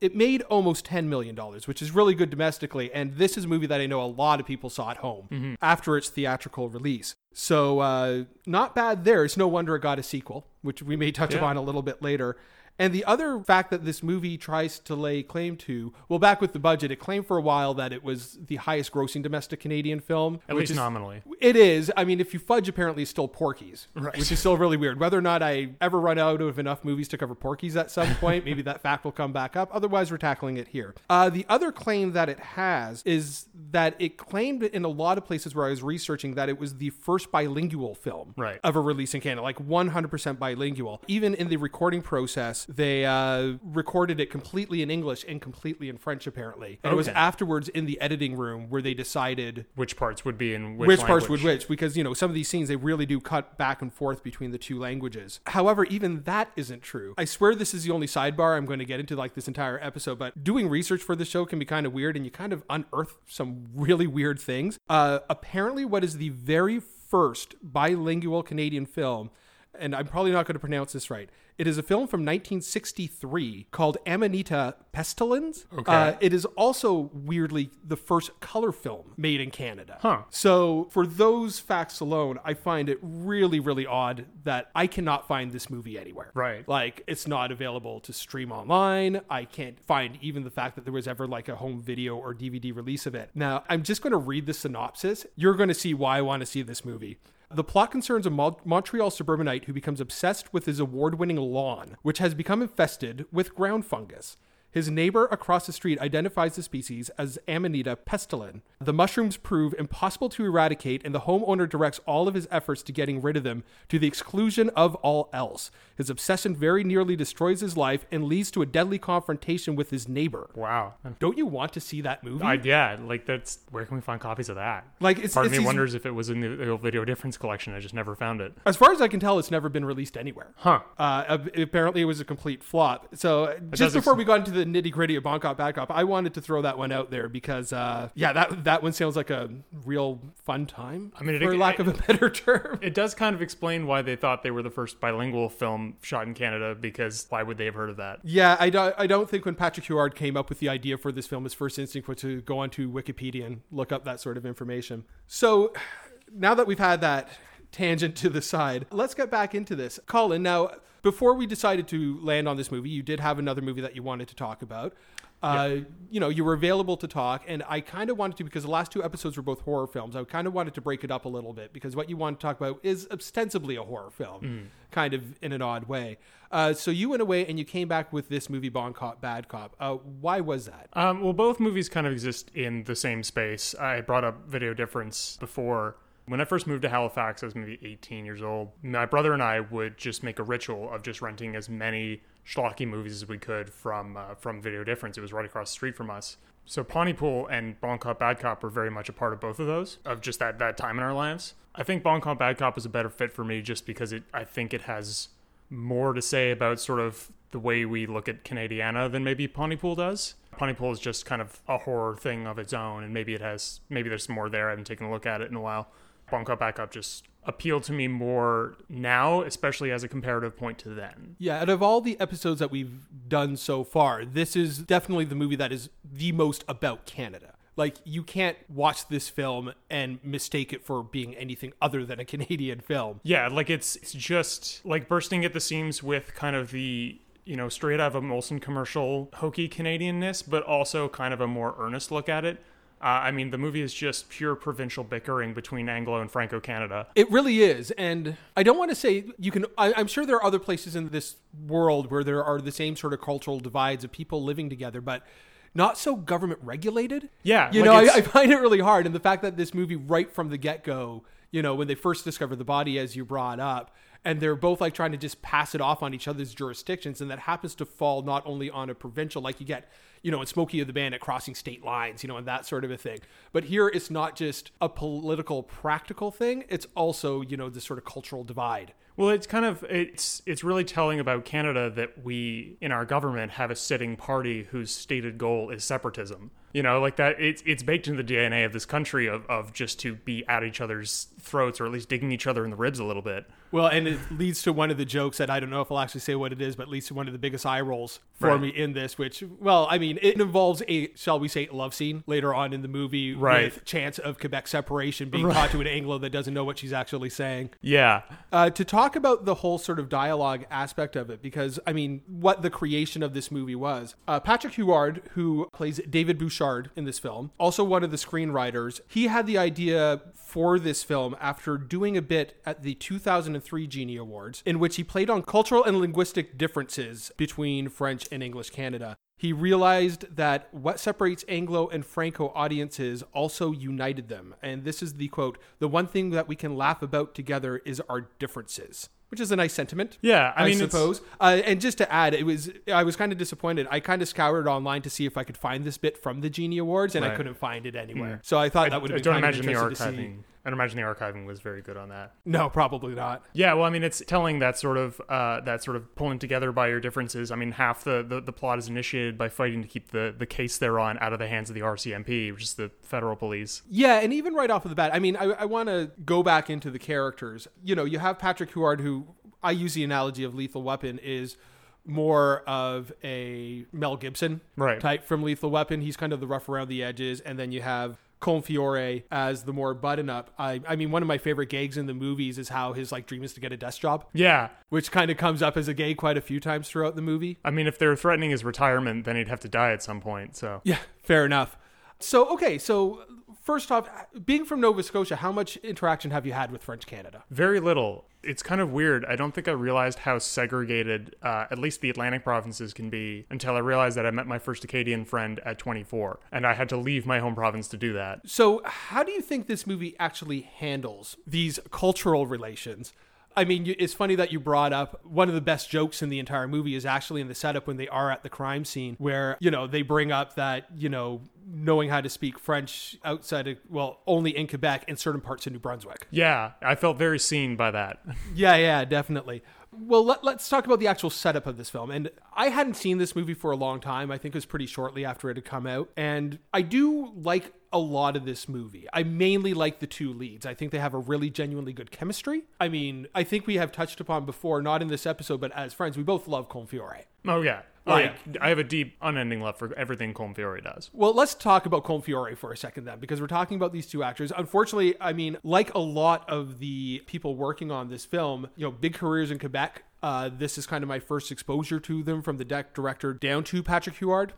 it 0.00 0.14
made 0.16 0.42
almost 0.42 0.86
$10 0.86 1.06
million, 1.06 1.36
which 1.66 1.80
is 1.82 1.90
really 1.92 2.14
good 2.14 2.30
domestically. 2.30 2.92
And 2.92 3.14
this 3.14 3.36
is 3.36 3.44
a 3.44 3.48
movie 3.48 3.66
that 3.66 3.80
I 3.80 3.86
know 3.86 4.02
a 4.02 4.06
lot 4.06 4.40
of 4.40 4.46
people 4.46 4.70
saw 4.70 4.90
at 4.90 4.98
home 4.98 5.56
after 5.62 5.96
its 5.96 6.08
theatrical 6.10 6.68
release. 6.68 7.14
So 7.34 7.78
uh, 7.80 8.24
not 8.46 8.74
bad 8.74 9.04
there. 9.04 9.24
It's 9.24 9.36
no 9.36 9.48
wonder 9.48 9.74
it 9.76 9.80
got 9.80 9.98
a 9.98 10.02
sequel, 10.02 10.46
which 10.60 10.82
we 10.82 10.96
may 10.96 11.12
touch 11.12 11.32
Yeah. 11.32 11.38
upon 11.38 11.56
a 11.56 11.62
little 11.62 11.82
bit 11.82 12.02
later. 12.02 12.36
And 12.78 12.92
the 12.92 13.04
other 13.04 13.38
fact 13.40 13.70
that 13.70 13.84
this 13.84 14.02
movie 14.02 14.36
tries 14.36 14.78
to 14.80 14.94
lay 14.94 15.22
claim 15.22 15.56
to, 15.58 15.92
well, 16.08 16.18
back 16.18 16.40
with 16.40 16.52
the 16.52 16.58
budget, 16.58 16.90
it 16.90 16.96
claimed 16.96 17.26
for 17.26 17.36
a 17.36 17.42
while 17.42 17.74
that 17.74 17.92
it 17.92 18.02
was 18.02 18.38
the 18.46 18.56
highest 18.56 18.92
grossing 18.92 19.22
domestic 19.22 19.60
Canadian 19.60 20.00
film. 20.00 20.40
At 20.48 20.54
which 20.54 20.62
least 20.62 20.70
is, 20.72 20.76
nominally. 20.78 21.22
It 21.40 21.54
is. 21.54 21.92
I 21.96 22.04
mean, 22.04 22.18
if 22.18 22.32
you 22.34 22.40
fudge, 22.40 22.68
apparently 22.68 23.02
it's 23.02 23.10
still 23.10 23.28
Porky's, 23.28 23.88
which 23.94 24.32
is 24.32 24.38
still 24.38 24.56
really 24.56 24.76
weird. 24.76 24.98
Whether 24.98 25.18
or 25.18 25.22
not 25.22 25.42
I 25.42 25.70
ever 25.80 26.00
run 26.00 26.18
out 26.18 26.40
of 26.40 26.58
enough 26.58 26.84
movies 26.84 27.08
to 27.08 27.18
cover 27.18 27.34
Porky's 27.34 27.76
at 27.76 27.90
some 27.90 28.14
point, 28.16 28.44
maybe 28.44 28.62
that 28.62 28.80
fact 28.80 29.04
will 29.04 29.12
come 29.12 29.32
back 29.32 29.54
up. 29.54 29.68
Otherwise, 29.72 30.10
we're 30.10 30.18
tackling 30.18 30.56
it 30.56 30.68
here. 30.68 30.94
Uh, 31.10 31.28
the 31.30 31.46
other 31.48 31.70
claim 31.72 32.12
that 32.12 32.28
it 32.28 32.40
has 32.40 33.02
is 33.04 33.46
that 33.70 33.94
it 33.98 34.16
claimed 34.16 34.62
in 34.62 34.84
a 34.84 34.88
lot 34.88 35.18
of 35.18 35.24
places 35.24 35.54
where 35.54 35.66
I 35.66 35.70
was 35.70 35.82
researching 35.82 36.34
that 36.34 36.48
it 36.48 36.58
was 36.58 36.76
the 36.76 36.90
first 36.90 37.30
bilingual 37.30 37.94
film 37.94 38.34
Right. 38.36 38.58
of 38.64 38.76
a 38.76 38.80
release 38.80 39.14
in 39.14 39.20
Canada, 39.20 39.42
like 39.42 39.58
100% 39.58 40.38
bilingual. 40.38 41.02
Even 41.06 41.34
in 41.34 41.48
the 41.48 41.56
recording 41.58 42.02
process, 42.02 42.61
they 42.68 43.04
uh, 43.04 43.54
recorded 43.62 44.20
it 44.20 44.30
completely 44.30 44.82
in 44.82 44.90
English 44.90 45.24
and 45.26 45.40
completely 45.40 45.88
in 45.88 45.98
French, 45.98 46.26
apparently. 46.26 46.78
And 46.82 46.92
it 46.92 46.96
was 46.96 47.08
afterwards 47.08 47.68
in 47.68 47.86
the 47.86 48.00
editing 48.00 48.36
room 48.36 48.68
where 48.68 48.82
they 48.82 48.94
decided 48.94 49.66
Which 49.74 49.96
parts 49.96 50.24
would 50.24 50.38
be 50.38 50.54
in 50.54 50.76
which, 50.76 50.88
which, 50.88 51.00
parts 51.00 51.28
would 51.28 51.42
which 51.42 51.68
because 51.68 51.96
you 51.96 52.04
know 52.04 52.14
some 52.14 52.30
of 52.30 52.34
these 52.34 52.48
scenes 52.48 52.68
they 52.68 52.76
really 52.76 53.06
do 53.06 53.20
cut 53.20 53.56
back 53.58 53.82
and 53.82 53.92
forth 53.92 54.22
between 54.22 54.50
the 54.50 54.58
two 54.58 54.78
languages. 54.78 55.40
However 55.46 55.84
even 55.86 56.22
that 56.22 56.50
isn't 56.56 56.82
true. 56.82 57.14
I 57.18 57.24
swear 57.24 57.54
this 57.54 57.74
is 57.74 57.84
the 57.84 57.90
only 57.90 58.06
sidebar 58.06 58.56
i'm 58.56 58.66
going 58.66 58.78
to 58.78 58.84
get 58.84 59.00
into 59.00 59.16
like 59.16 59.34
this 59.34 59.48
entire 59.48 59.78
episode 59.82 60.18
but 60.18 60.42
doing 60.42 60.68
research 60.68 61.02
for 61.02 61.16
the 61.16 61.24
show 61.24 61.44
can 61.44 61.58
be 61.58 61.64
kind 61.64 61.86
of 61.86 61.92
weird 61.92 62.16
and 62.16 62.24
you 62.24 62.30
kind 62.30 62.52
of 62.52 62.62
unearth 62.68 63.18
some 63.26 63.66
really 63.74 64.06
weird 64.06 64.40
things. 64.40 64.78
Uh 64.88 65.20
apparently 65.28 65.84
what 65.84 66.04
is 66.04 66.18
the 66.18 66.30
very 66.30 66.80
first 66.80 67.54
bilingual 67.62 68.42
canadian 68.42 68.86
film 68.86 69.30
and 69.78 69.94
I'm 69.94 70.06
probably 70.06 70.32
not 70.32 70.46
going 70.46 70.54
to 70.54 70.60
pronounce 70.60 70.92
this 70.92 71.10
right. 71.10 71.28
It 71.58 71.66
is 71.66 71.78
a 71.78 71.82
film 71.82 72.08
from 72.08 72.20
1963 72.20 73.68
called 73.70 73.98
Amanita 74.06 74.76
Pestilens. 74.92 75.66
Okay. 75.72 75.92
Uh, 75.92 76.14
it 76.20 76.32
is 76.32 76.44
also 76.56 77.10
weirdly 77.12 77.70
the 77.84 77.96
first 77.96 78.40
color 78.40 78.72
film 78.72 79.12
made 79.16 79.40
in 79.40 79.50
Canada. 79.50 79.98
Huh. 80.00 80.22
So, 80.30 80.88
for 80.90 81.06
those 81.06 81.58
facts 81.58 82.00
alone, 82.00 82.38
I 82.44 82.54
find 82.54 82.88
it 82.88 82.98
really, 83.02 83.60
really 83.60 83.86
odd 83.86 84.26
that 84.44 84.70
I 84.74 84.86
cannot 84.86 85.28
find 85.28 85.52
this 85.52 85.68
movie 85.68 85.98
anywhere. 85.98 86.30
Right. 86.34 86.66
Like, 86.66 87.04
it's 87.06 87.28
not 87.28 87.52
available 87.52 88.00
to 88.00 88.12
stream 88.12 88.50
online. 88.50 89.20
I 89.28 89.44
can't 89.44 89.78
find 89.78 90.18
even 90.22 90.44
the 90.44 90.50
fact 90.50 90.74
that 90.76 90.84
there 90.84 90.92
was 90.92 91.06
ever 91.06 91.26
like 91.26 91.48
a 91.48 91.56
home 91.56 91.82
video 91.82 92.16
or 92.16 92.34
DVD 92.34 92.74
release 92.74 93.06
of 93.06 93.14
it. 93.14 93.30
Now, 93.34 93.64
I'm 93.68 93.82
just 93.82 94.02
going 94.02 94.12
to 94.12 94.18
read 94.18 94.46
the 94.46 94.54
synopsis. 94.54 95.26
You're 95.36 95.54
going 95.54 95.68
to 95.68 95.74
see 95.74 95.94
why 95.94 96.18
I 96.18 96.22
want 96.22 96.40
to 96.40 96.46
see 96.46 96.62
this 96.62 96.84
movie. 96.84 97.18
The 97.54 97.64
plot 97.64 97.90
concerns 97.90 98.24
a 98.24 98.30
Mo- 98.30 98.58
Montreal 98.64 99.10
suburbanite 99.10 99.66
who 99.66 99.74
becomes 99.74 100.00
obsessed 100.00 100.54
with 100.54 100.64
his 100.64 100.80
award 100.80 101.18
winning 101.18 101.36
lawn, 101.36 101.98
which 102.00 102.16
has 102.18 102.32
become 102.32 102.62
infested 102.62 103.26
with 103.30 103.54
ground 103.54 103.84
fungus. 103.84 104.38
His 104.72 104.90
neighbor 104.90 105.26
across 105.26 105.66
the 105.66 105.72
street 105.72 106.00
identifies 106.00 106.56
the 106.56 106.62
species 106.62 107.10
as 107.18 107.38
Amanita 107.46 107.96
pestilens. 108.06 108.62
The 108.80 108.92
mushrooms 108.92 109.36
prove 109.36 109.74
impossible 109.78 110.30
to 110.30 110.44
eradicate, 110.44 111.02
and 111.04 111.14
the 111.14 111.20
homeowner 111.20 111.68
directs 111.68 112.00
all 112.06 112.26
of 112.26 112.34
his 112.34 112.48
efforts 112.50 112.82
to 112.84 112.92
getting 112.92 113.20
rid 113.20 113.36
of 113.36 113.42
them 113.44 113.64
to 113.90 113.98
the 113.98 114.06
exclusion 114.06 114.70
of 114.70 114.94
all 114.96 115.28
else. 115.32 115.70
His 115.96 116.08
obsession 116.08 116.56
very 116.56 116.82
nearly 116.84 117.16
destroys 117.16 117.60
his 117.60 117.76
life 117.76 118.06
and 118.10 118.24
leads 118.24 118.50
to 118.52 118.62
a 118.62 118.66
deadly 118.66 118.98
confrontation 118.98 119.76
with 119.76 119.90
his 119.90 120.08
neighbor. 120.08 120.50
Wow. 120.54 120.94
Don't 121.20 121.36
you 121.36 121.46
want 121.46 121.74
to 121.74 121.80
see 121.80 122.00
that 122.00 122.24
movie? 122.24 122.42
I, 122.42 122.54
yeah, 122.54 122.96
like 123.00 123.26
that's 123.26 123.58
where 123.70 123.84
can 123.84 123.96
we 123.96 124.00
find 124.00 124.20
copies 124.20 124.48
of 124.48 124.56
that? 124.56 124.86
like 125.00 125.18
it's, 125.18 125.34
Part 125.34 125.46
it's 125.46 125.54
of 125.54 125.60
me 125.60 125.66
wonders 125.66 125.94
if 125.94 126.06
it 126.06 126.12
was 126.12 126.30
in 126.30 126.40
the, 126.40 126.70
old 126.70 126.80
video 126.80 127.04
difference 127.04 127.36
collection. 127.36 127.74
I 127.74 127.80
just 127.80 127.94
never 127.94 128.16
found 128.16 128.40
it. 128.40 128.54
as 128.64 128.76
far 128.76 128.92
as 128.92 129.02
I 129.02 129.08
can 129.08 129.20
tell, 129.20 129.38
it's 129.38 129.50
never 129.50 129.68
been 129.68 129.84
released 129.84 130.16
anywhere. 130.16 130.54
Huh. 130.56 130.80
Uh, 130.98 131.38
apparently, 131.56 132.00
it 132.00 132.06
was 132.06 132.20
a 132.20 132.24
complete 132.24 132.62
flop. 132.64 133.08
So, 133.14 133.58
just 133.70 133.82
ex- 133.82 133.94
before 133.94 134.14
we 134.14 134.24
got 134.24 134.38
into 134.40 134.50
the 134.50 134.61
nitty 134.64 134.90
gritty 134.92 135.16
of 135.16 135.22
Bon 135.22 135.38
Cop, 135.40 135.56
Bad 135.56 135.74
Cop, 135.74 135.90
I 135.90 136.04
wanted 136.04 136.34
to 136.34 136.40
throw 136.40 136.62
that 136.62 136.76
one 136.78 136.92
out 136.92 137.10
there 137.10 137.28
because, 137.28 137.72
uh, 137.72 138.08
yeah, 138.14 138.32
that 138.32 138.64
that 138.64 138.82
one 138.82 138.92
sounds 138.92 139.16
like 139.16 139.30
a 139.30 139.50
real 139.84 140.20
fun 140.44 140.66
time. 140.66 141.12
I 141.18 141.22
mean, 141.24 141.36
it- 141.36 141.42
for 141.42 141.56
lack 141.56 141.78
of 141.78 141.88
a 141.88 141.92
better 141.92 142.30
term. 142.30 142.78
It 142.82 142.94
does 142.94 143.14
kind 143.14 143.34
of 143.34 143.42
explain 143.42 143.86
why 143.86 144.02
they 144.02 144.16
thought 144.16 144.42
they 144.42 144.50
were 144.50 144.62
the 144.62 144.70
first 144.70 145.00
bilingual 145.00 145.48
film 145.48 145.96
shot 146.02 146.26
in 146.26 146.34
Canada 146.34 146.74
because 146.74 147.26
why 147.28 147.42
would 147.42 147.58
they 147.58 147.64
have 147.66 147.74
heard 147.74 147.90
of 147.90 147.96
that? 147.98 148.20
Yeah, 148.24 148.56
I 148.58 148.70
don't, 148.70 148.94
I 148.98 149.06
don't 149.06 149.28
think 149.30 149.44
when 149.44 149.54
Patrick 149.54 149.86
Huard 149.86 150.14
came 150.14 150.36
up 150.36 150.48
with 150.48 150.58
the 150.58 150.68
idea 150.68 150.98
for 150.98 151.12
this 151.12 151.26
film, 151.26 151.44
his 151.44 151.54
first 151.54 151.78
instinct 151.78 152.08
was 152.08 152.18
to 152.18 152.40
go 152.42 152.58
onto 152.58 152.90
Wikipedia 152.92 153.46
and 153.46 153.60
look 153.70 153.92
up 153.92 154.04
that 154.04 154.20
sort 154.20 154.36
of 154.36 154.44
information. 154.46 155.04
So 155.26 155.72
now 156.34 156.54
that 156.54 156.66
we've 156.66 156.78
had 156.78 157.00
that 157.02 157.28
tangent 157.72 158.14
to 158.16 158.28
the 158.30 158.42
side, 158.42 158.86
let's 158.90 159.14
get 159.14 159.30
back 159.30 159.54
into 159.54 159.74
this. 159.74 159.98
Colin, 160.06 160.42
now, 160.42 160.70
before 161.02 161.34
we 161.34 161.46
decided 161.46 161.88
to 161.88 162.20
land 162.20 162.46
on 162.46 162.56
this 162.56 162.70
movie, 162.70 162.90
you 162.90 163.02
did 163.02 163.18
have 163.20 163.38
another 163.38 163.60
movie 163.62 163.80
that 163.80 163.96
you 163.96 164.02
wanted 164.02 164.28
to 164.28 164.34
talk 164.36 164.62
about. 164.62 164.94
Uh, 165.42 165.78
You 166.08 166.20
know, 166.20 166.28
you 166.28 166.44
were 166.44 166.52
available 166.52 166.96
to 166.98 167.08
talk, 167.08 167.42
and 167.48 167.64
I 167.68 167.80
kind 167.80 168.10
of 168.10 168.16
wanted 168.18 168.36
to 168.36 168.44
because 168.44 168.62
the 168.62 168.70
last 168.70 168.92
two 168.92 169.02
episodes 169.02 169.36
were 169.36 169.42
both 169.42 169.62
horror 169.62 169.88
films. 169.88 170.14
I 170.14 170.22
kind 170.22 170.46
of 170.46 170.52
wanted 170.52 170.74
to 170.74 170.80
break 170.80 171.02
it 171.02 171.10
up 171.10 171.24
a 171.24 171.28
little 171.28 171.52
bit 171.52 171.72
because 171.72 171.96
what 171.96 172.08
you 172.08 172.16
want 172.16 172.38
to 172.38 172.46
talk 172.46 172.60
about 172.60 172.78
is 172.84 173.08
ostensibly 173.10 173.74
a 173.74 173.82
horror 173.82 174.10
film, 174.10 174.68
kind 174.92 175.14
of 175.14 175.22
in 175.42 175.52
an 175.52 175.60
odd 175.60 175.88
way. 175.88 176.18
Uh, 176.52 176.74
so 176.74 176.92
you 176.92 177.08
went 177.08 177.22
away 177.22 177.44
and 177.46 177.58
you 177.58 177.64
came 177.64 177.88
back 177.88 178.12
with 178.12 178.28
this 178.28 178.48
movie, 178.48 178.68
Bon 178.68 178.92
Cop, 178.92 179.20
Bad 179.20 179.48
Cop. 179.48 179.74
Uh, 179.80 179.94
why 179.94 180.38
was 180.40 180.66
that? 180.66 180.88
Um, 180.92 181.22
well, 181.22 181.32
both 181.32 181.58
movies 181.58 181.88
kind 181.88 182.06
of 182.06 182.12
exist 182.12 182.50
in 182.54 182.84
the 182.84 182.94
same 182.94 183.24
space. 183.24 183.74
I 183.74 184.00
brought 184.02 184.22
up 184.22 184.46
Video 184.46 184.74
Difference 184.74 185.38
before. 185.38 185.96
When 186.26 186.40
I 186.40 186.44
first 186.44 186.66
moved 186.66 186.82
to 186.82 186.88
Halifax, 186.88 187.42
I 187.42 187.46
was 187.46 187.54
maybe 187.54 187.78
18 187.82 188.24
years 188.24 188.42
old. 188.42 188.70
My 188.82 189.06
brother 189.06 189.32
and 189.32 189.42
I 189.42 189.60
would 189.60 189.98
just 189.98 190.22
make 190.22 190.38
a 190.38 190.42
ritual 190.42 190.92
of 190.92 191.02
just 191.02 191.20
renting 191.20 191.56
as 191.56 191.68
many 191.68 192.22
schlocky 192.46 192.86
movies 192.86 193.22
as 193.22 193.28
we 193.28 193.38
could 193.38 193.70
from 193.70 194.16
uh, 194.16 194.34
from 194.36 194.62
Video 194.62 194.84
Difference. 194.84 195.18
It 195.18 195.20
was 195.20 195.32
right 195.32 195.44
across 195.44 195.70
the 195.70 195.74
street 195.74 195.96
from 195.96 196.10
us. 196.10 196.36
So 196.64 196.84
Pontypool 196.84 197.48
and 197.48 197.80
Bon 197.80 197.98
Cop 197.98 198.20
Bad 198.20 198.38
Cop 198.38 198.62
were 198.62 198.70
very 198.70 198.90
much 198.90 199.08
a 199.08 199.12
part 199.12 199.32
of 199.32 199.40
both 199.40 199.58
of 199.58 199.66
those, 199.66 199.98
of 200.04 200.20
just 200.20 200.38
that, 200.38 200.60
that 200.60 200.76
time 200.76 200.96
in 200.96 201.02
our 201.02 201.12
lives. 201.12 201.54
I 201.74 201.82
think 201.82 202.02
Bon 202.04 202.20
Cop 202.20 202.38
Bad 202.38 202.56
Cop 202.56 202.78
is 202.78 202.84
a 202.84 202.88
better 202.88 203.10
fit 203.10 203.32
for 203.32 203.44
me 203.44 203.60
just 203.62 203.84
because 203.84 204.12
it 204.12 204.22
I 204.32 204.44
think 204.44 204.72
it 204.72 204.82
has 204.82 205.28
more 205.70 206.12
to 206.12 206.22
say 206.22 206.50
about 206.50 206.78
sort 206.78 207.00
of 207.00 207.32
the 207.50 207.58
way 207.58 207.84
we 207.84 208.06
look 208.06 208.28
at 208.28 208.44
Canadiana 208.44 209.10
than 209.10 209.24
maybe 209.24 209.48
Pontypool 209.48 209.96
does. 209.96 210.34
Pontypool 210.52 210.92
is 210.92 211.00
just 211.00 211.24
kind 211.24 211.42
of 211.42 211.60
a 211.66 211.78
horror 211.78 212.14
thing 212.14 212.46
of 212.46 212.58
its 212.58 212.72
own, 212.72 213.02
and 213.02 213.12
maybe 213.12 213.34
it 213.34 213.40
has 213.40 213.80
maybe 213.88 214.08
there's 214.08 214.28
more 214.28 214.48
there. 214.48 214.68
I 214.68 214.70
haven't 214.70 214.86
taken 214.86 215.06
a 215.06 215.10
look 215.10 215.26
at 215.26 215.40
it 215.40 215.50
in 215.50 215.56
a 215.56 215.60
while. 215.60 215.88
Bon 216.32 216.46
Cop 216.46 216.58
Bad 216.58 216.76
Cop 216.76 216.90
just 216.90 217.28
appeal 217.44 217.78
to 217.82 217.92
me 217.92 218.08
more 218.08 218.74
now, 218.88 219.42
especially 219.42 219.92
as 219.92 220.02
a 220.02 220.08
comparative 220.08 220.56
point 220.56 220.78
to 220.78 220.88
then. 220.88 221.36
Yeah, 221.38 221.60
out 221.60 221.68
of 221.68 221.82
all 221.82 222.00
the 222.00 222.18
episodes 222.18 222.58
that 222.60 222.70
we've 222.70 223.06
done 223.28 223.56
so 223.56 223.84
far, 223.84 224.24
this 224.24 224.56
is 224.56 224.78
definitely 224.78 225.26
the 225.26 225.34
movie 225.34 225.56
that 225.56 225.72
is 225.72 225.90
the 226.02 226.32
most 226.32 226.64
about 226.66 227.04
Canada. 227.04 227.54
Like, 227.76 227.96
you 228.04 228.22
can't 228.22 228.56
watch 228.68 229.08
this 229.08 229.28
film 229.28 229.74
and 229.90 230.20
mistake 230.24 230.72
it 230.72 230.84
for 230.84 231.02
being 231.02 231.34
anything 231.36 231.74
other 231.82 232.04
than 232.04 232.18
a 232.18 232.24
Canadian 232.32 232.80
film. 232.80 233.20
Yeah, 233.22 233.48
like 233.48 233.68
it's 233.68 233.96
it's 233.96 234.12
just 234.12 234.84
like 234.86 235.06
bursting 235.06 235.44
at 235.44 235.52
the 235.52 235.60
seams 235.60 236.02
with 236.02 236.34
kind 236.34 236.56
of 236.56 236.70
the 236.70 237.20
you 237.44 237.56
know 237.56 237.68
straight 237.68 238.00
out 238.00 238.14
of 238.14 238.14
a 238.14 238.22
Molson 238.22 238.60
commercial 238.60 239.28
hokey 239.34 239.68
Canadianness, 239.68 240.42
but 240.48 240.62
also 240.62 241.10
kind 241.10 241.34
of 241.34 241.42
a 241.42 241.46
more 241.46 241.74
earnest 241.78 242.10
look 242.10 242.30
at 242.30 242.46
it. 242.46 242.62
Uh, 243.02 243.06
I 243.06 243.32
mean, 243.32 243.50
the 243.50 243.58
movie 243.58 243.82
is 243.82 243.92
just 243.92 244.28
pure 244.28 244.54
provincial 244.54 245.02
bickering 245.02 245.54
between 245.54 245.88
Anglo 245.88 246.20
and 246.20 246.30
Franco 246.30 246.60
Canada. 246.60 247.08
It 247.16 247.28
really 247.32 247.62
is. 247.62 247.90
And 247.92 248.36
I 248.56 248.62
don't 248.62 248.78
want 248.78 248.90
to 248.90 248.94
say 248.94 249.24
you 249.38 249.50
can, 249.50 249.66
I, 249.76 249.92
I'm 249.94 250.06
sure 250.06 250.24
there 250.24 250.36
are 250.36 250.44
other 250.44 250.60
places 250.60 250.94
in 250.94 251.08
this 251.08 251.36
world 251.66 252.12
where 252.12 252.22
there 252.22 252.44
are 252.44 252.60
the 252.60 252.70
same 252.70 252.94
sort 252.94 253.12
of 253.12 253.20
cultural 253.20 253.58
divides 253.58 254.04
of 254.04 254.12
people 254.12 254.44
living 254.44 254.70
together, 254.70 255.00
but 255.00 255.26
not 255.74 255.98
so 255.98 256.14
government 256.14 256.60
regulated. 256.62 257.28
Yeah, 257.42 257.72
You 257.72 257.84
like 257.84 258.06
know, 258.06 258.12
I, 258.12 258.16
I 258.18 258.20
find 258.20 258.52
it 258.52 258.58
really 258.58 258.80
hard. 258.80 259.04
And 259.06 259.14
the 259.14 259.20
fact 259.20 259.42
that 259.42 259.56
this 259.56 259.74
movie, 259.74 259.96
right 259.96 260.32
from 260.32 260.50
the 260.50 260.58
get 260.58 260.84
go, 260.84 261.24
you 261.50 261.60
know, 261.60 261.74
when 261.74 261.88
they 261.88 261.96
first 261.96 262.24
discover 262.24 262.54
the 262.54 262.64
body, 262.64 262.98
as 262.98 263.16
you 263.16 263.24
brought 263.24 263.58
up, 263.58 263.94
and 264.24 264.40
they're 264.40 264.54
both 264.54 264.80
like 264.80 264.94
trying 264.94 265.12
to 265.12 265.18
just 265.18 265.42
pass 265.42 265.74
it 265.74 265.80
off 265.80 266.02
on 266.02 266.14
each 266.14 266.28
other's 266.28 266.54
jurisdictions, 266.54 267.20
and 267.20 267.30
that 267.30 267.40
happens 267.40 267.74
to 267.76 267.84
fall 267.84 268.22
not 268.22 268.42
only 268.46 268.70
on 268.70 268.88
a 268.90 268.94
provincial, 268.94 269.42
like 269.42 269.58
you 269.60 269.66
get, 269.66 269.90
you 270.22 270.30
know, 270.30 270.40
in 270.40 270.46
Smokey 270.46 270.80
of 270.80 270.86
the 270.86 270.92
Bandit 270.92 271.20
crossing 271.20 271.54
state 271.54 271.84
lines, 271.84 272.22
you 272.22 272.28
know, 272.28 272.36
and 272.36 272.46
that 272.46 272.66
sort 272.66 272.84
of 272.84 272.90
a 272.90 272.96
thing. 272.96 273.18
But 273.52 273.64
here 273.64 273.88
it's 273.88 274.10
not 274.10 274.36
just 274.36 274.70
a 274.80 274.88
political, 274.88 275.62
practical 275.62 276.30
thing; 276.30 276.64
it's 276.68 276.86
also, 276.94 277.42
you 277.42 277.56
know, 277.56 277.68
this 277.68 277.84
sort 277.84 277.98
of 277.98 278.04
cultural 278.04 278.44
divide. 278.44 278.94
Well, 279.16 279.28
it's 279.28 279.46
kind 279.46 279.64
of 279.64 279.84
it's 279.84 280.40
it's 280.46 280.64
really 280.64 280.84
telling 280.84 281.20
about 281.20 281.44
Canada 281.44 281.90
that 281.90 282.24
we 282.24 282.78
in 282.80 282.92
our 282.92 283.04
government 283.04 283.52
have 283.52 283.70
a 283.70 283.76
sitting 283.76 284.16
party 284.16 284.64
whose 284.64 284.90
stated 284.90 285.36
goal 285.36 285.70
is 285.70 285.84
separatism. 285.84 286.50
You 286.72 286.82
know, 286.82 287.00
like 287.00 287.16
that 287.16 287.38
it's 287.38 287.62
it's 287.66 287.82
baked 287.82 288.08
into 288.08 288.22
the 288.22 288.34
DNA 288.34 288.64
of 288.64 288.72
this 288.72 288.86
country 288.86 289.26
of, 289.28 289.44
of 289.46 289.74
just 289.74 290.00
to 290.00 290.14
be 290.14 290.46
at 290.48 290.64
each 290.64 290.80
other's 290.80 291.28
throats 291.38 291.80
or 291.80 291.86
at 291.86 291.92
least 291.92 292.08
digging 292.08 292.32
each 292.32 292.46
other 292.46 292.64
in 292.64 292.70
the 292.70 292.76
ribs 292.76 292.98
a 292.98 293.04
little 293.04 293.22
bit. 293.22 293.46
Well, 293.72 293.86
and 293.86 294.06
it 294.06 294.18
leads 294.30 294.62
to 294.62 294.72
one 294.72 294.90
of 294.90 294.98
the 294.98 295.04
jokes 295.04 295.38
that 295.38 295.50
I 295.50 295.58
don't 295.58 295.70
know 295.70 295.80
if 295.80 295.90
I'll 295.90 295.98
actually 295.98 296.20
say 296.20 296.34
what 296.34 296.52
it 296.52 296.60
is, 296.60 296.76
but 296.76 296.88
leads 296.88 297.06
to 297.06 297.14
one 297.14 297.26
of 297.26 297.32
the 297.32 297.38
biggest 297.38 297.64
eye 297.66 297.80
rolls 297.80 298.20
for 298.38 298.48
Right. 298.50 298.60
me 298.60 298.68
in 298.68 298.92
this, 298.92 299.16
which, 299.18 299.42
well, 299.60 299.88
I 299.90 299.98
mean, 299.98 300.18
it 300.22 300.40
involves 300.40 300.82
a, 300.88 301.10
shall 301.16 301.40
we 301.40 301.48
say, 301.48 301.68
love 301.72 301.94
scene 301.94 302.22
later 302.26 302.54
on 302.54 302.72
in 302.72 302.82
the 302.82 302.88
movie 302.88 303.34
Right. 303.34 303.64
with 303.64 303.84
chance 303.84 304.18
of 304.18 304.38
Quebec 304.38 304.68
separation 304.68 305.30
being 305.30 305.48
taught 305.48 305.70
to 305.70 305.80
an 305.80 305.86
Anglo 305.86 306.18
that 306.18 306.30
doesn't 306.30 306.52
know 306.52 306.64
what 306.64 306.78
she's 306.78 306.92
actually 306.92 307.30
saying. 307.30 307.70
Yeah. 307.80 308.22
Uh, 308.52 308.68
to 308.70 308.84
talk 308.84 309.16
about 309.16 309.44
the 309.46 309.54
whole 309.56 309.78
sort 309.78 309.98
of 309.98 310.08
dialogue 310.08 310.66
aspect 310.70 311.16
of 311.16 311.30
it, 311.30 311.40
because 311.42 311.80
I 311.86 311.92
mean, 311.92 312.20
what 312.26 312.62
the 312.62 312.70
creation 312.70 313.22
of 313.22 313.32
this 313.32 313.50
movie 313.50 313.74
was. 313.74 314.14
Uh, 314.28 314.38
Patrick 314.38 314.74
Huard, 314.74 315.22
who 315.32 315.68
plays 315.72 315.98
David 316.10 316.36
Bouchard 316.38 316.90
in 316.94 317.04
this 317.04 317.18
film, 317.18 317.50
also 317.58 317.82
one 317.84 318.04
of 318.04 318.10
the 318.10 318.16
screenwriters, 318.18 319.00
he 319.08 319.28
had 319.28 319.46
the 319.46 319.56
idea 319.56 320.20
for 320.34 320.78
this 320.78 321.02
film 321.02 321.34
after 321.40 321.78
doing 321.78 322.14
a 322.16 322.20
bit 322.22 322.60
at 322.66 322.82
the 322.82 322.92
2003 322.94 323.61
Genie 323.62 324.16
Awards, 324.16 324.62
in 324.66 324.78
which 324.78 324.96
he 324.96 325.04
played 325.04 325.30
on 325.30 325.42
cultural 325.42 325.84
and 325.84 325.98
linguistic 325.98 326.58
differences 326.58 327.32
between 327.36 327.88
French 327.88 328.26
and 328.30 328.42
English 328.42 328.70
Canada. 328.70 329.16
He 329.36 329.52
realized 329.52 330.36
that 330.36 330.68
what 330.72 331.00
separates 331.00 331.44
Anglo 331.48 331.88
and 331.88 332.06
Franco 332.06 332.52
audiences 332.54 333.24
also 333.32 333.72
united 333.72 334.28
them. 334.28 334.54
And 334.62 334.84
this 334.84 335.02
is 335.02 335.14
the 335.14 335.28
quote 335.28 335.58
the 335.80 335.88
one 335.88 336.06
thing 336.06 336.30
that 336.30 336.46
we 336.46 336.54
can 336.54 336.76
laugh 336.76 337.02
about 337.02 337.34
together 337.34 337.78
is 337.84 338.00
our 338.08 338.28
differences. 338.38 339.08
Which 339.30 339.40
is 339.40 339.50
a 339.50 339.56
nice 339.56 339.72
sentiment. 339.72 340.18
Yeah, 340.20 340.52
I 340.54 340.64
I, 340.64 340.68
mean, 340.68 340.76
suppose. 340.76 341.22
Uh, 341.40 341.62
and 341.64 341.80
just 341.80 341.96
to 341.98 342.12
add, 342.12 342.34
it 342.34 342.44
was 342.44 342.70
I 342.92 343.02
was 343.02 343.16
kind 343.16 343.32
of 343.32 343.38
disappointed. 343.38 343.88
I 343.90 343.98
kind 343.98 344.20
of 344.20 344.28
scoured 344.28 344.68
online 344.68 345.00
to 345.02 345.10
see 345.10 345.24
if 345.24 345.38
I 345.38 345.42
could 345.42 345.56
find 345.56 345.84
this 345.84 345.96
bit 345.96 346.22
from 346.22 346.42
the 346.42 346.50
Genie 346.50 346.76
Awards, 346.76 347.14
and 347.14 347.24
I 347.24 347.34
couldn't 347.34 347.56
find 347.56 347.86
it 347.86 347.96
anywhere. 347.96 348.40
So 348.44 348.58
I 348.58 348.68
thought 348.68 348.90
that 348.90 349.00
would 349.00 349.10
I 349.10 349.14
have 349.14 349.22
been 349.22 349.32
don't 349.32 349.42
kind 349.42 349.56
of 349.56 349.64
imagine 349.64 349.66
the 349.66 349.72
interesting 349.72 350.06
to 350.12 350.22
see. 350.22 350.28
archiving. 350.28 350.44
I 350.64 350.70
don't 350.70 350.78
imagine 350.78 350.96
the 350.96 351.02
archiving 351.02 351.44
was 351.44 351.60
very 351.60 351.82
good 351.82 351.96
on 351.96 352.10
that. 352.10 352.34
No, 352.44 352.70
probably 352.70 353.14
not. 353.14 353.44
Yeah, 353.52 353.74
well, 353.74 353.84
I 353.84 353.90
mean, 353.90 354.04
it's 354.04 354.22
telling 354.26 354.60
that 354.60 354.78
sort 354.78 354.96
of 354.96 355.20
uh, 355.28 355.60
that 355.62 355.82
sort 355.82 355.96
of 355.96 356.14
pulling 356.14 356.38
together 356.38 356.70
by 356.70 356.88
your 356.88 357.00
differences. 357.00 357.50
I 357.50 357.56
mean, 357.56 357.72
half 357.72 358.04
the, 358.04 358.24
the, 358.26 358.40
the 358.40 358.52
plot 358.52 358.78
is 358.78 358.88
initiated 358.88 359.36
by 359.36 359.48
fighting 359.48 359.82
to 359.82 359.88
keep 359.88 360.12
the, 360.12 360.32
the 360.36 360.46
case 360.46 360.78
they're 360.78 361.00
on 361.00 361.18
out 361.18 361.32
of 361.32 361.40
the 361.40 361.48
hands 361.48 361.68
of 361.68 361.74
the 361.74 361.80
RCMP, 361.80 362.52
which 362.52 362.62
is 362.62 362.74
the 362.74 362.90
federal 363.02 363.34
police. 363.34 363.82
Yeah, 363.90 364.20
and 364.20 364.32
even 364.32 364.54
right 364.54 364.70
off 364.70 364.84
of 364.84 364.90
the 364.90 364.94
bat, 364.94 365.12
I 365.12 365.18
mean, 365.18 365.34
I, 365.36 365.46
I 365.46 365.64
want 365.64 365.88
to 365.88 366.12
go 366.24 366.42
back 366.44 366.70
into 366.70 366.90
the 366.90 366.98
characters. 366.98 367.66
You 367.82 367.94
know, 367.96 368.04
you 368.04 368.20
have 368.20 368.38
Patrick 368.38 368.70
Huard, 368.72 369.00
who 369.00 369.26
I 369.64 369.72
use 369.72 369.94
the 369.94 370.04
analogy 370.04 370.44
of 370.44 370.54
Lethal 370.54 370.82
Weapon 370.82 371.18
is 371.18 371.56
more 372.04 372.62
of 372.68 373.12
a 373.22 373.86
Mel 373.92 374.16
Gibson 374.16 374.60
Right. 374.76 375.00
type 375.00 375.24
from 375.24 375.42
Lethal 375.42 375.70
Weapon. 375.70 376.00
He's 376.00 376.16
kind 376.16 376.32
of 376.32 376.40
the 376.40 376.46
rough 376.46 376.68
around 376.68 376.88
the 376.88 377.02
edges, 377.02 377.40
and 377.40 377.58
then 377.58 377.72
you 377.72 377.82
have 377.82 378.18
Colm 378.42 378.62
Feore 378.62 379.22
as 379.30 379.62
the 379.62 379.72
more 379.72 379.94
button 379.94 380.28
up. 380.28 380.50
I, 380.58 380.80
I 380.86 380.96
mean, 380.96 381.10
one 381.10 381.22
of 381.22 381.28
my 381.28 381.38
favorite 381.38 381.70
gags 381.70 381.96
in 381.96 382.06
the 382.06 382.12
movies 382.14 382.58
is 382.58 382.68
how 382.68 382.92
his 382.92 383.10
like 383.12 383.26
dream 383.26 383.42
is 383.44 383.54
to 383.54 383.60
get 383.60 383.72
a 383.72 383.76
desk 383.76 384.00
job, 384.02 384.26
Yeah. 384.34 384.68
which 384.90 385.10
kind 385.10 385.30
of 385.30 385.36
comes 385.38 385.62
up 385.62 385.76
as 385.76 385.88
a 385.88 385.94
gag 385.94 386.16
quite 386.18 386.36
a 386.36 386.40
few 386.42 386.60
times 386.60 386.88
throughout 386.88 387.16
the 387.16 387.22
movie. 387.22 387.58
I 387.64 387.70
mean, 387.70 387.86
if 387.86 387.98
they're 387.98 388.16
threatening 388.16 388.50
his 388.50 388.64
retirement, 388.64 389.24
then 389.24 389.36
he'd 389.36 389.48
have 389.48 389.60
to 389.60 389.68
die 389.68 389.92
at 389.92 390.02
some 390.02 390.20
point. 390.20 390.56
So 390.56 390.80
Yeah, 390.84 390.98
fair 391.22 391.46
enough. 391.46 391.76
So, 392.18 392.48
okay, 392.52 392.78
so 392.78 393.22
first 393.62 393.90
off, 393.90 394.08
being 394.44 394.64
from 394.64 394.80
Nova 394.80 395.02
Scotia, 395.02 395.36
how 395.36 395.52
much 395.52 395.76
interaction 395.78 396.30
have 396.30 396.44
you 396.44 396.52
had 396.52 396.70
with 396.70 396.82
French 396.82 397.06
Canada? 397.06 397.44
very 397.50 397.80
little. 397.80 398.24
It's 398.42 398.62
kind 398.62 398.80
of 398.80 398.90
weird. 398.92 399.24
I 399.26 399.36
don't 399.36 399.54
think 399.54 399.68
I 399.68 399.70
realized 399.70 400.20
how 400.20 400.38
segregated, 400.40 401.36
uh, 401.42 401.66
at 401.70 401.78
least 401.78 402.00
the 402.00 402.10
Atlantic 402.10 402.42
provinces 402.42 402.92
can 402.92 403.08
be, 403.08 403.46
until 403.50 403.76
I 403.76 403.78
realized 403.78 404.16
that 404.16 404.26
I 404.26 404.32
met 404.32 404.48
my 404.48 404.58
first 404.58 404.82
Acadian 404.82 405.24
friend 405.24 405.60
at 405.64 405.78
24, 405.78 406.40
and 406.50 406.66
I 406.66 406.72
had 406.72 406.88
to 406.88 406.96
leave 406.96 407.24
my 407.24 407.38
home 407.38 407.54
province 407.54 407.86
to 407.88 407.96
do 407.96 408.12
that. 408.14 408.40
So, 408.44 408.82
how 408.84 409.22
do 409.22 409.30
you 409.30 409.40
think 409.40 409.68
this 409.68 409.86
movie 409.86 410.16
actually 410.18 410.62
handles 410.62 411.36
these 411.46 411.78
cultural 411.92 412.46
relations? 412.46 413.12
I 413.56 413.64
mean, 413.64 413.94
it's 413.98 414.14
funny 414.14 414.34
that 414.36 414.52
you 414.52 414.60
brought 414.60 414.92
up 414.92 415.20
one 415.24 415.48
of 415.48 415.54
the 415.54 415.60
best 415.60 415.90
jokes 415.90 416.22
in 416.22 416.28
the 416.28 416.38
entire 416.38 416.68
movie 416.68 416.94
is 416.94 417.04
actually 417.06 417.40
in 417.40 417.48
the 417.48 417.54
setup 417.54 417.86
when 417.86 417.96
they 417.96 418.08
are 418.08 418.30
at 418.30 418.42
the 418.42 418.48
crime 418.48 418.84
scene, 418.84 419.16
where, 419.18 419.56
you 419.60 419.70
know, 419.70 419.86
they 419.86 420.02
bring 420.02 420.32
up 420.32 420.54
that, 420.56 420.86
you 420.96 421.08
know, 421.08 421.42
knowing 421.66 422.08
how 422.08 422.20
to 422.20 422.28
speak 422.28 422.58
French 422.58 423.16
outside 423.24 423.68
of, 423.68 423.78
well, 423.88 424.20
only 424.26 424.56
in 424.56 424.66
Quebec 424.66 425.04
and 425.08 425.18
certain 425.18 425.40
parts 425.40 425.66
of 425.66 425.72
New 425.72 425.78
Brunswick. 425.78 426.26
Yeah, 426.30 426.72
I 426.82 426.94
felt 426.94 427.18
very 427.18 427.38
seen 427.38 427.76
by 427.76 427.90
that. 427.90 428.20
Yeah, 428.54 428.76
yeah, 428.76 429.04
definitely. 429.04 429.62
Well, 429.92 430.24
let, 430.24 430.44
let's 430.44 430.68
talk 430.68 430.84
about 430.84 431.00
the 431.00 431.06
actual 431.06 431.30
setup 431.30 431.66
of 431.66 431.78
this 431.78 431.88
film. 431.88 432.10
And 432.10 432.30
I 432.54 432.68
hadn't 432.68 432.94
seen 432.94 433.18
this 433.18 433.34
movie 433.34 433.54
for 433.54 433.70
a 433.70 433.76
long 433.76 433.98
time. 434.00 434.30
I 434.30 434.36
think 434.36 434.54
it 434.54 434.58
was 434.58 434.66
pretty 434.66 434.86
shortly 434.86 435.24
after 435.24 435.48
it 435.48 435.56
had 435.56 435.64
come 435.64 435.86
out. 435.86 436.10
And 436.16 436.58
I 436.72 436.82
do 436.82 437.32
like 437.34 437.72
a 437.92 437.98
lot 437.98 438.36
of 438.36 438.44
this 438.44 438.68
movie. 438.68 439.06
I 439.12 439.22
mainly 439.22 439.74
like 439.74 440.00
the 440.00 440.06
two 440.06 440.32
leads. 440.32 440.64
I 440.66 440.74
think 440.74 440.92
they 440.92 440.98
have 440.98 441.14
a 441.14 441.18
really 441.18 441.50
genuinely 441.50 441.92
good 441.92 442.10
chemistry. 442.10 442.62
I 442.80 442.88
mean, 442.88 443.26
I 443.34 443.44
think 443.44 443.66
we 443.66 443.76
have 443.76 443.92
touched 443.92 444.20
upon 444.20 444.44
before, 444.46 444.80
not 444.82 445.02
in 445.02 445.08
this 445.08 445.26
episode, 445.26 445.60
but 445.60 445.72
as 445.72 445.92
friends, 445.94 446.16
we 446.16 446.22
both 446.22 446.48
love 446.48 446.68
Colm 446.68 446.88
Feore. 446.88 447.22
Oh 447.46 447.60
yeah, 447.62 447.82
oh 448.06 448.12
Like- 448.12 448.34
yeah. 448.52 448.58
I 448.60 448.68
have 448.68 448.78
a 448.78 448.84
deep, 448.84 449.16
unending 449.20 449.60
love 449.60 449.76
for 449.76 449.92
everything 449.96 450.32
Colm 450.32 450.54
Feore 450.54 450.80
does. 450.82 451.10
Well, 451.12 451.34
let's 451.34 451.54
talk 451.54 451.86
about 451.86 452.04
Colm 452.04 452.24
Feore 452.24 452.56
for 452.56 452.72
a 452.72 452.76
second 452.76 453.04
then, 453.04 453.18
because 453.18 453.40
we're 453.40 453.46
talking 453.46 453.76
about 453.76 453.92
these 453.92 454.06
two 454.06 454.22
actors. 454.22 454.52
Unfortunately, 454.56 455.14
I 455.20 455.32
mean, 455.32 455.58
like 455.64 455.92
a 455.94 455.98
lot 456.00 456.48
of 456.48 456.78
the 456.78 457.22
people 457.26 457.56
working 457.56 457.90
on 457.90 458.08
this 458.08 458.24
film, 458.24 458.68
you 458.76 458.84
know, 458.86 458.90
big 458.92 459.14
careers 459.14 459.50
in 459.50 459.58
Quebec. 459.58 460.04
Uh, 460.22 460.48
this 460.56 460.78
is 460.78 460.86
kind 460.86 461.02
of 461.02 461.08
my 461.08 461.18
first 461.18 461.50
exposure 461.50 461.98
to 461.98 462.22
them 462.22 462.42
from 462.42 462.56
the 462.56 462.64
deck 462.64 462.94
director 462.94 463.34
down 463.34 463.64
to 463.64 463.82
Patrick 463.82 464.16
Huard, 464.16 464.52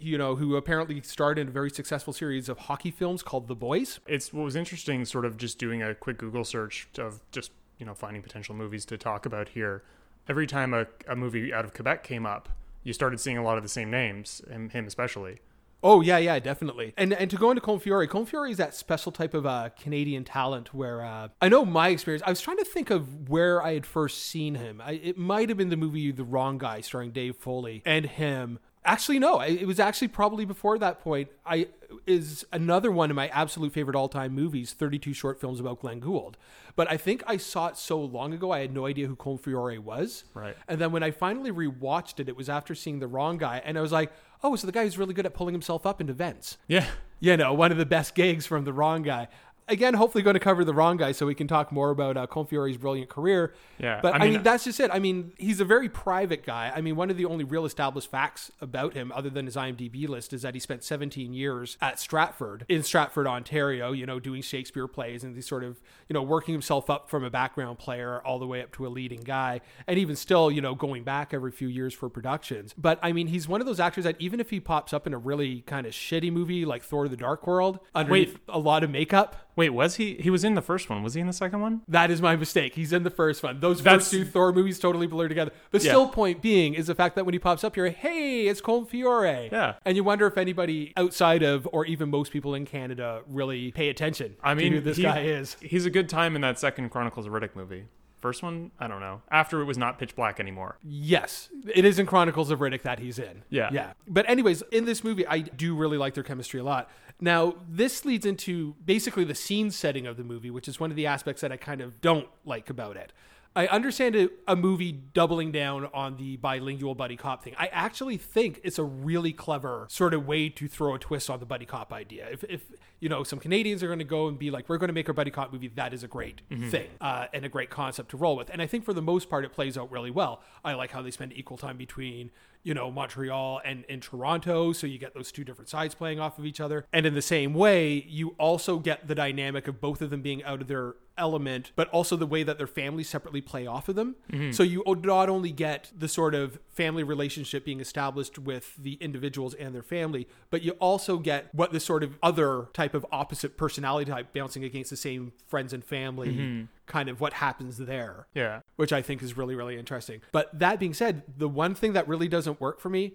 you 0.00 0.16
know, 0.18 0.36
who 0.36 0.56
apparently 0.56 1.00
starred 1.02 1.38
in 1.38 1.48
a 1.48 1.50
very 1.50 1.70
successful 1.70 2.12
series 2.12 2.48
of 2.48 2.58
hockey 2.58 2.90
films 2.90 3.22
called 3.22 3.48
The 3.48 3.54
Boys. 3.54 4.00
It's 4.06 4.32
what 4.32 4.44
was 4.44 4.56
interesting, 4.56 5.04
sort 5.04 5.24
of 5.24 5.36
just 5.36 5.58
doing 5.58 5.82
a 5.82 5.94
quick 5.94 6.18
Google 6.18 6.44
search 6.44 6.88
of 6.98 7.20
just 7.32 7.50
you 7.78 7.86
know 7.86 7.94
finding 7.94 8.22
potential 8.22 8.54
movies 8.54 8.84
to 8.86 8.98
talk 8.98 9.26
about 9.26 9.50
here. 9.50 9.82
Every 10.28 10.46
time 10.46 10.74
a, 10.74 10.86
a 11.08 11.16
movie 11.16 11.52
out 11.52 11.64
of 11.64 11.74
Quebec 11.74 12.04
came 12.04 12.26
up, 12.26 12.48
you 12.84 12.92
started 12.92 13.18
seeing 13.18 13.38
a 13.38 13.42
lot 13.42 13.56
of 13.56 13.62
the 13.62 13.68
same 13.68 13.90
names, 13.90 14.42
him, 14.50 14.70
him 14.70 14.86
especially. 14.86 15.40
Oh 15.82 16.00
yeah, 16.00 16.18
yeah, 16.18 16.38
definitely. 16.40 16.92
And 16.96 17.12
and 17.12 17.30
to 17.30 17.36
go 17.36 17.50
into 17.50 17.62
Colm 17.62 17.80
Feore, 17.80 18.06
Confiore 18.08 18.50
is 18.50 18.56
that 18.56 18.74
special 18.74 19.12
type 19.12 19.32
of 19.32 19.46
uh, 19.46 19.70
Canadian 19.80 20.24
talent 20.24 20.74
where 20.74 21.04
uh, 21.04 21.28
I 21.40 21.48
know 21.48 21.64
my 21.64 21.90
experience. 21.90 22.22
I 22.26 22.30
was 22.30 22.40
trying 22.40 22.56
to 22.58 22.64
think 22.64 22.90
of 22.90 23.28
where 23.28 23.62
I 23.62 23.74
had 23.74 23.86
first 23.86 24.26
seen 24.26 24.56
him. 24.56 24.82
I, 24.84 24.92
it 24.92 25.16
might 25.16 25.48
have 25.48 25.58
been 25.58 25.68
the 25.68 25.76
movie 25.76 26.10
The 26.10 26.24
Wrong 26.24 26.58
Guy, 26.58 26.80
starring 26.80 27.12
Dave 27.12 27.36
Foley 27.36 27.82
and 27.86 28.06
him. 28.06 28.58
Actually, 28.88 29.18
no. 29.18 29.36
I- 29.36 29.46
It 29.46 29.66
was 29.66 29.78
actually 29.78 30.08
probably 30.08 30.44
before 30.44 30.78
that 30.78 31.00
point. 31.00 31.28
I 31.46 31.68
is 32.06 32.44
another 32.52 32.90
one 32.90 33.08
of 33.10 33.16
my 33.16 33.28
absolute 33.28 33.72
favorite 33.72 33.96
all 33.96 34.08
time 34.08 34.34
movies. 34.34 34.72
Thirty 34.72 34.98
two 34.98 35.12
short 35.12 35.40
films 35.40 35.60
about 35.60 35.80
Glenn 35.80 36.00
Gould. 36.00 36.36
But 36.76 36.90
I 36.90 36.96
think 36.96 37.22
I 37.26 37.38
saw 37.38 37.68
it 37.68 37.76
so 37.76 38.00
long 38.00 38.32
ago, 38.32 38.50
I 38.52 38.60
had 38.60 38.72
no 38.72 38.86
idea 38.86 39.06
who 39.08 39.16
Colm 39.16 39.40
Feore 39.40 39.78
was. 39.82 40.24
Right. 40.34 40.56
And 40.68 40.80
then 40.80 40.92
when 40.92 41.02
I 41.02 41.10
finally 41.10 41.50
rewatched 41.50 42.20
it, 42.20 42.28
it 42.28 42.36
was 42.36 42.48
after 42.48 42.74
seeing 42.74 43.00
The 43.00 43.08
Wrong 43.08 43.36
Guy, 43.38 43.60
and 43.64 43.76
I 43.76 43.80
was 43.80 43.90
like, 43.90 44.12
oh, 44.44 44.54
so 44.54 44.66
the 44.66 44.72
guy 44.72 44.84
who's 44.84 44.96
really 44.98 45.14
good 45.14 45.26
at 45.26 45.34
pulling 45.34 45.54
himself 45.54 45.84
up 45.86 46.00
into 46.00 46.12
vents. 46.12 46.56
Yeah, 46.68 46.86
You 47.18 47.36
know, 47.36 47.52
one 47.52 47.72
of 47.72 47.78
the 47.78 47.86
best 47.86 48.14
gigs 48.14 48.46
from 48.46 48.64
The 48.64 48.72
Wrong 48.72 49.02
Guy. 49.02 49.26
Again, 49.68 49.94
hopefully 49.94 50.22
going 50.22 50.34
to 50.34 50.40
cover 50.40 50.64
The 50.64 50.72
Wrong 50.74 50.96
Guy 50.96 51.12
so 51.12 51.26
we 51.26 51.34
can 51.34 51.46
talk 51.46 51.70
more 51.70 51.90
about 51.90 52.16
uh, 52.16 52.26
Colm 52.26 52.48
Feore's 52.48 52.76
brilliant 52.76 53.10
career. 53.10 53.54
Yeah, 53.78 54.00
But 54.02 54.14
I 54.14 54.16
I 54.16 54.20
mean, 54.20 54.32
mean- 54.34 54.42
that's 54.42 54.64
just 54.64 54.80
it. 54.80 54.90
I 54.92 54.98
mean, 54.98 55.32
he's 55.38 55.60
a 55.60 55.64
very 55.64 55.88
private 55.88 56.44
guy. 56.44 56.72
I 56.74 56.80
mean, 56.80 56.96
one 56.96 57.10
of 57.10 57.16
the 57.16 57.24
only 57.26 57.44
real 57.44 57.64
established 57.64 58.10
facts 58.10 58.50
about 58.60 58.94
him, 58.94 59.12
other 59.14 59.30
than 59.30 59.46
his 59.46 59.56
IMDb 59.56 60.08
list, 60.08 60.32
is 60.32 60.42
that 60.42 60.54
he 60.54 60.60
spent 60.60 60.82
17 60.84 61.32
years 61.32 61.76
at 61.80 61.98
Stratford, 62.00 62.64
in 62.68 62.82
Stratford, 62.82 63.26
Ontario, 63.26 63.92
you 63.92 64.06
know, 64.06 64.18
doing 64.18 64.42
Shakespeare 64.42 64.86
plays 64.88 65.22
and 65.24 65.34
he's 65.34 65.46
sort 65.46 65.64
of, 65.64 65.80
you 66.08 66.14
know, 66.14 66.22
working 66.22 66.54
himself 66.54 66.88
up 66.90 67.08
from 67.10 67.22
a 67.24 67.30
background 67.30 67.78
player 67.78 68.20
all 68.24 68.38
the 68.38 68.46
way 68.46 68.62
up 68.62 68.72
to 68.72 68.86
a 68.86 68.88
leading 68.88 69.20
guy. 69.20 69.60
And 69.86 69.98
even 69.98 70.16
still, 70.16 70.50
you 70.50 70.60
know, 70.60 70.74
going 70.74 71.04
back 71.04 71.34
every 71.34 71.50
few 71.52 71.68
years 71.68 71.94
for 71.94 72.08
productions. 72.08 72.74
But 72.76 72.98
I 73.02 73.12
mean, 73.12 73.26
he's 73.28 73.46
one 73.46 73.60
of 73.60 73.66
those 73.66 73.80
actors 73.80 74.04
that 74.04 74.16
even 74.18 74.40
if 74.40 74.50
he 74.50 74.60
pops 74.60 74.92
up 74.92 75.06
in 75.06 75.14
a 75.14 75.18
really 75.18 75.60
kind 75.62 75.86
of 75.86 75.92
shitty 75.92 76.32
movie 76.32 76.64
like 76.64 76.82
Thor 76.82 77.08
the 77.08 77.16
Dark 77.16 77.46
World, 77.46 77.78
underneath 77.94 78.38
a 78.48 78.58
lot 78.58 78.82
of 78.82 78.90
makeup, 78.90 79.36
Wait, 79.58 79.70
was 79.70 79.96
he? 79.96 80.14
He 80.20 80.30
was 80.30 80.44
in 80.44 80.54
the 80.54 80.62
first 80.62 80.88
one. 80.88 81.02
Was 81.02 81.14
he 81.14 81.20
in 81.20 81.26
the 81.26 81.32
second 81.32 81.60
one? 81.60 81.80
that 81.88 82.12
is 82.12 82.22
my 82.22 82.36
mistake. 82.36 82.76
He's 82.76 82.92
in 82.92 83.02
the 83.02 83.10
first 83.10 83.42
one. 83.42 83.58
Those 83.58 83.82
That's- 83.82 84.02
first 84.04 84.12
two 84.12 84.24
Thor 84.24 84.52
movies 84.52 84.78
totally 84.78 85.08
blur 85.08 85.26
together. 85.26 85.50
The 85.72 85.78
Yeah. 85.78 85.90
still 85.90 86.08
point 86.08 86.40
being 86.40 86.74
is 86.74 86.86
the 86.86 86.94
fact 86.94 87.16
that 87.16 87.24
when 87.26 87.32
he 87.32 87.40
pops 87.40 87.64
up 87.64 87.74
here, 87.74 87.88
hey, 87.90 88.46
it's 88.46 88.60
Colm 88.60 88.88
Feore. 88.88 89.48
Yeah. 89.50 89.74
And 89.84 89.96
you 89.96 90.04
wonder 90.04 90.28
if 90.28 90.38
anybody 90.38 90.92
outside 90.96 91.42
of, 91.42 91.68
or 91.72 91.84
even 91.86 92.08
most 92.08 92.30
people 92.32 92.54
in 92.54 92.66
Canada, 92.66 93.22
really 93.26 93.72
pay 93.72 93.88
attention 93.88 94.36
I 94.44 94.54
mean, 94.54 94.70
to 94.70 94.78
who 94.78 94.84
this 94.84 94.96
he- 94.96 95.02
guy 95.02 95.22
is. 95.22 95.56
He's 95.60 95.86
a 95.86 95.90
good 95.90 96.08
time 96.08 96.36
in 96.36 96.42
that 96.42 96.60
second 96.60 96.90
Chronicles 96.90 97.26
of 97.26 97.32
Riddick 97.32 97.56
movie. 97.56 97.86
First 98.20 98.42
one, 98.42 98.72
I 98.80 98.88
don't 98.88 99.00
know. 99.00 99.22
After 99.30 99.60
it 99.60 99.64
was 99.64 99.78
not 99.78 99.98
pitch 99.98 100.16
black 100.16 100.40
anymore. 100.40 100.78
Yes, 100.82 101.48
it 101.74 101.84
is 101.84 101.98
in 101.98 102.06
Chronicles 102.06 102.50
of 102.50 102.58
Riddick 102.58 102.82
that 102.82 102.98
he's 102.98 103.18
in. 103.18 103.42
Yeah. 103.48 103.70
Yeah. 103.72 103.92
But, 104.08 104.28
anyways, 104.28 104.62
in 104.72 104.86
this 104.86 105.04
movie, 105.04 105.26
I 105.26 105.40
do 105.40 105.76
really 105.76 105.98
like 105.98 106.14
their 106.14 106.24
chemistry 106.24 106.58
a 106.58 106.64
lot. 106.64 106.90
Now, 107.20 107.54
this 107.68 108.04
leads 108.04 108.26
into 108.26 108.74
basically 108.84 109.24
the 109.24 109.34
scene 109.34 109.70
setting 109.70 110.06
of 110.06 110.16
the 110.16 110.24
movie, 110.24 110.50
which 110.50 110.68
is 110.68 110.80
one 110.80 110.90
of 110.90 110.96
the 110.96 111.06
aspects 111.06 111.42
that 111.42 111.52
I 111.52 111.56
kind 111.56 111.80
of 111.80 112.00
don't 112.00 112.28
like 112.44 112.70
about 112.70 112.96
it. 112.96 113.12
I 113.58 113.66
understand 113.66 114.14
a, 114.14 114.28
a 114.46 114.54
movie 114.54 114.92
doubling 114.92 115.50
down 115.50 115.88
on 115.92 116.16
the 116.16 116.36
bilingual 116.36 116.94
buddy 116.94 117.16
cop 117.16 117.42
thing. 117.42 117.56
I 117.58 117.66
actually 117.72 118.16
think 118.16 118.60
it's 118.62 118.78
a 118.78 118.84
really 118.84 119.32
clever 119.32 119.88
sort 119.90 120.14
of 120.14 120.28
way 120.28 120.48
to 120.50 120.68
throw 120.68 120.94
a 120.94 120.98
twist 121.00 121.28
on 121.28 121.40
the 121.40 121.44
buddy 121.44 121.66
cop 121.66 121.92
idea. 121.92 122.28
If, 122.30 122.44
if 122.44 122.60
you 123.00 123.08
know, 123.08 123.24
some 123.24 123.40
Canadians 123.40 123.82
are 123.82 123.88
going 123.88 123.98
to 123.98 124.04
go 124.04 124.28
and 124.28 124.38
be 124.38 124.52
like, 124.52 124.68
we're 124.68 124.78
going 124.78 124.90
to 124.90 124.94
make 124.94 125.08
our 125.08 125.12
buddy 125.12 125.32
cop 125.32 125.52
movie, 125.52 125.66
that 125.74 125.92
is 125.92 126.04
a 126.04 126.06
great 126.06 126.40
thing 126.70 126.86
uh, 127.00 127.26
and 127.32 127.44
a 127.44 127.48
great 127.48 127.68
concept 127.68 128.10
to 128.10 128.16
roll 128.16 128.36
with. 128.36 128.48
And 128.48 128.62
I 128.62 128.68
think 128.68 128.84
for 128.84 128.92
the 128.92 129.02
most 129.02 129.28
part, 129.28 129.44
it 129.44 129.52
plays 129.52 129.76
out 129.76 129.90
really 129.90 130.12
well. 130.12 130.40
I 130.64 130.74
like 130.74 130.92
how 130.92 131.02
they 131.02 131.10
spend 131.10 131.32
equal 131.32 131.56
time 131.56 131.76
between 131.76 132.30
you 132.62 132.74
know 132.74 132.90
Montreal 132.90 133.60
and, 133.64 133.84
and 133.88 134.02
Toronto, 134.02 134.72
so 134.72 134.86
you 134.86 134.98
get 134.98 135.14
those 135.14 135.32
two 135.32 135.42
different 135.42 135.68
sides 135.68 135.94
playing 135.94 136.20
off 136.20 136.38
of 136.38 136.46
each 136.46 136.60
other. 136.60 136.84
And 136.92 137.06
in 137.06 137.14
the 137.14 137.22
same 137.22 137.54
way, 137.54 138.04
you 138.08 138.36
also 138.38 138.78
get 138.78 139.08
the 139.08 139.14
dynamic 139.14 139.66
of 139.68 139.80
both 139.80 140.02
of 140.02 140.10
them 140.10 140.22
being 140.22 140.44
out 140.44 140.60
of 140.60 140.68
their 140.68 140.94
element, 141.18 141.72
but 141.76 141.88
also 141.88 142.16
the 142.16 142.26
way 142.26 142.42
that 142.42 142.58
their 142.58 142.66
families 142.66 143.08
separately 143.08 143.40
play 143.40 143.66
off 143.66 143.88
of 143.88 143.96
them. 143.96 144.16
Mm-hmm. 144.32 144.52
So 144.52 144.62
you 144.62 144.82
not 144.86 145.28
only 145.28 145.50
get 145.50 145.90
the 145.96 146.08
sort 146.08 146.34
of 146.34 146.58
family 146.68 147.02
relationship 147.02 147.64
being 147.64 147.80
established 147.80 148.38
with 148.38 148.74
the 148.76 148.94
individuals 148.94 149.54
and 149.54 149.74
their 149.74 149.82
family, 149.82 150.28
but 150.50 150.62
you 150.62 150.72
also 150.72 151.18
get 151.18 151.54
what 151.54 151.72
the 151.72 151.80
sort 151.80 152.02
of 152.02 152.16
other 152.22 152.68
type 152.72 152.94
of 152.94 153.04
opposite 153.12 153.56
personality 153.56 154.10
type 154.10 154.32
bouncing 154.32 154.64
against 154.64 154.90
the 154.90 154.96
same 154.96 155.32
friends 155.46 155.72
and 155.72 155.84
family 155.84 156.28
mm-hmm. 156.28 156.64
kind 156.86 157.08
of 157.08 157.20
what 157.20 157.34
happens 157.34 157.78
there 157.78 158.26
Yeah. 158.34 158.60
which 158.76 158.92
I 158.92 159.02
think 159.02 159.22
is 159.22 159.36
really, 159.36 159.54
really 159.54 159.78
interesting. 159.78 160.20
But 160.32 160.56
that 160.58 160.78
being 160.78 160.94
said, 160.94 161.22
the 161.36 161.48
one 161.48 161.74
thing 161.74 161.92
that 161.92 162.08
really 162.08 162.28
doesn't 162.28 162.60
work 162.60 162.80
for 162.80 162.88
me, 162.88 163.14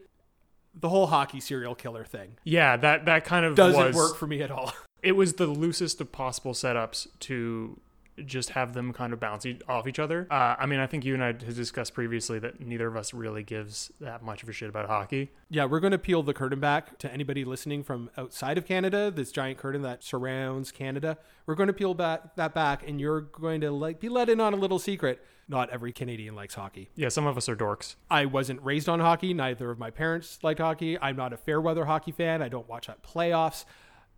the 0.73 0.89
whole 0.89 1.07
hockey 1.07 1.39
serial 1.39 1.75
killer 1.75 2.03
thing, 2.03 2.37
Yeah, 2.43 2.77
that 2.77 3.05
that 3.05 3.25
kind 3.25 3.45
of 3.45 3.55
doesn't 3.55 3.87
was, 3.87 3.95
work 3.95 4.17
for 4.17 4.27
me 4.27 4.41
at 4.41 4.51
all. 4.51 4.73
It 5.03 5.17
was 5.17 5.33
the 5.33 5.47
loosest 5.47 5.99
of 5.99 6.13
possible 6.13 6.53
setups 6.53 7.07
to 7.19 7.77
just 8.25 8.51
have 8.51 8.73
them 8.73 8.93
kind 8.93 9.13
of 9.13 9.19
bounce 9.19 9.45
off 9.67 9.87
each 9.87 9.99
other. 9.99 10.27
Uh, 10.29 10.55
I 10.57 10.65
mean, 10.65 10.79
I 10.79 10.87
think 10.87 11.05
you 11.05 11.13
and 11.13 11.23
I 11.23 11.27
had 11.27 11.39
discussed 11.39 11.93
previously 11.93 12.39
that 12.39 12.59
neither 12.59 12.87
of 12.87 12.95
us 12.95 13.13
really 13.13 13.43
gives 13.43 13.91
that 13.99 14.23
much 14.23 14.43
of 14.43 14.49
a 14.49 14.51
shit 14.51 14.69
about 14.69 14.87
hockey. 14.87 15.31
yeah, 15.49 15.65
we're 15.65 15.79
going 15.79 15.91
to 15.91 15.97
peel 15.97 16.23
the 16.23 16.33
curtain 16.33 16.59
back 16.59 16.97
to 16.99 17.11
anybody 17.11 17.43
listening 17.45 17.83
from 17.83 18.09
outside 18.17 18.57
of 18.57 18.65
Canada, 18.65 19.11
this 19.11 19.31
giant 19.31 19.57
curtain 19.57 19.81
that 19.81 20.03
surrounds 20.03 20.71
Canada. 20.71 21.17
We're 21.45 21.55
going 21.55 21.67
to 21.67 21.73
peel 21.73 21.93
back 21.93 22.35
that 22.35 22.53
back, 22.53 22.87
and 22.87 22.99
you're 23.01 23.21
going 23.21 23.61
to 23.61 23.71
like 23.71 23.99
be 23.99 24.09
let 24.09 24.29
in 24.29 24.39
on 24.39 24.53
a 24.53 24.57
little 24.57 24.79
secret. 24.79 25.23
Not 25.47 25.69
every 25.71 25.91
Canadian 25.91 26.35
likes 26.35 26.55
hockey. 26.55 26.89
Yeah, 26.95 27.09
some 27.09 27.25
of 27.27 27.35
us 27.35 27.49
are 27.49 27.55
dorks. 27.55 27.95
I 28.09 28.25
wasn't 28.25 28.61
raised 28.63 28.87
on 28.87 29.01
hockey. 29.01 29.33
Neither 29.33 29.69
of 29.69 29.77
my 29.77 29.91
parents 29.91 30.39
liked 30.41 30.61
hockey. 30.61 30.97
I'm 30.99 31.17
not 31.17 31.33
a 31.33 31.37
fair 31.37 31.59
weather 31.59 31.83
hockey 31.83 32.13
fan. 32.13 32.41
I 32.41 32.47
don't 32.47 32.67
watch 32.69 32.87
at 32.87 33.03
playoffs. 33.03 33.65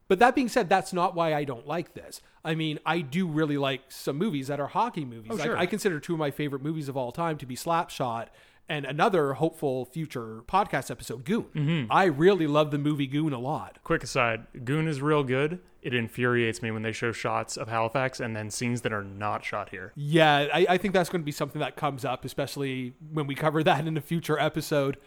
But 0.07 0.19
that 0.19 0.35
being 0.35 0.49
said, 0.49 0.69
that's 0.69 0.93
not 0.93 1.15
why 1.15 1.33
I 1.33 1.43
don't 1.43 1.67
like 1.67 1.93
this. 1.93 2.21
I 2.43 2.53
mean, 2.53 2.79
I 2.85 2.99
do 2.99 3.27
really 3.27 3.57
like 3.57 3.81
some 3.89 4.17
movies 4.17 4.47
that 4.47 4.59
are 4.59 4.67
hockey 4.67 5.03
movies. 5.03 5.31
Oh, 5.33 5.37
sure. 5.37 5.57
I 5.57 5.65
consider 5.65 5.99
two 5.99 6.13
of 6.13 6.19
my 6.19 6.31
favorite 6.31 6.61
movies 6.61 6.87
of 6.87 6.95
all 6.95 7.11
time 7.11 7.37
to 7.37 7.45
be 7.45 7.55
Slapshot 7.55 8.27
and 8.67 8.85
another 8.85 9.33
hopeful 9.33 9.85
future 9.85 10.41
podcast 10.47 10.89
episode, 10.89 11.25
Goon. 11.25 11.45
Mm-hmm. 11.55 11.91
I 11.91 12.05
really 12.05 12.47
love 12.47 12.71
the 12.71 12.77
movie 12.77 13.07
Goon 13.07 13.33
a 13.33 13.39
lot. 13.39 13.79
Quick 13.83 14.03
aside, 14.03 14.45
Goon 14.63 14.87
is 14.87 15.01
real 15.01 15.23
good. 15.23 15.59
It 15.81 15.93
infuriates 15.93 16.63
me 16.63 16.71
when 16.71 16.81
they 16.81 16.91
show 16.91 17.11
shots 17.11 17.57
of 17.57 17.67
Halifax 17.67 18.19
and 18.19 18.35
then 18.35 18.49
scenes 18.49 18.81
that 18.81 18.91
are 18.91 19.03
not 19.03 19.45
shot 19.45 19.69
here. 19.69 19.93
Yeah, 19.95 20.47
I, 20.51 20.65
I 20.69 20.77
think 20.77 20.95
that's 20.95 21.09
going 21.09 21.21
to 21.21 21.25
be 21.25 21.31
something 21.31 21.59
that 21.59 21.75
comes 21.75 22.03
up, 22.03 22.25
especially 22.25 22.95
when 23.11 23.27
we 23.27 23.35
cover 23.35 23.61
that 23.63 23.85
in 23.85 23.95
a 23.95 24.01
future 24.01 24.39
episode. 24.39 24.97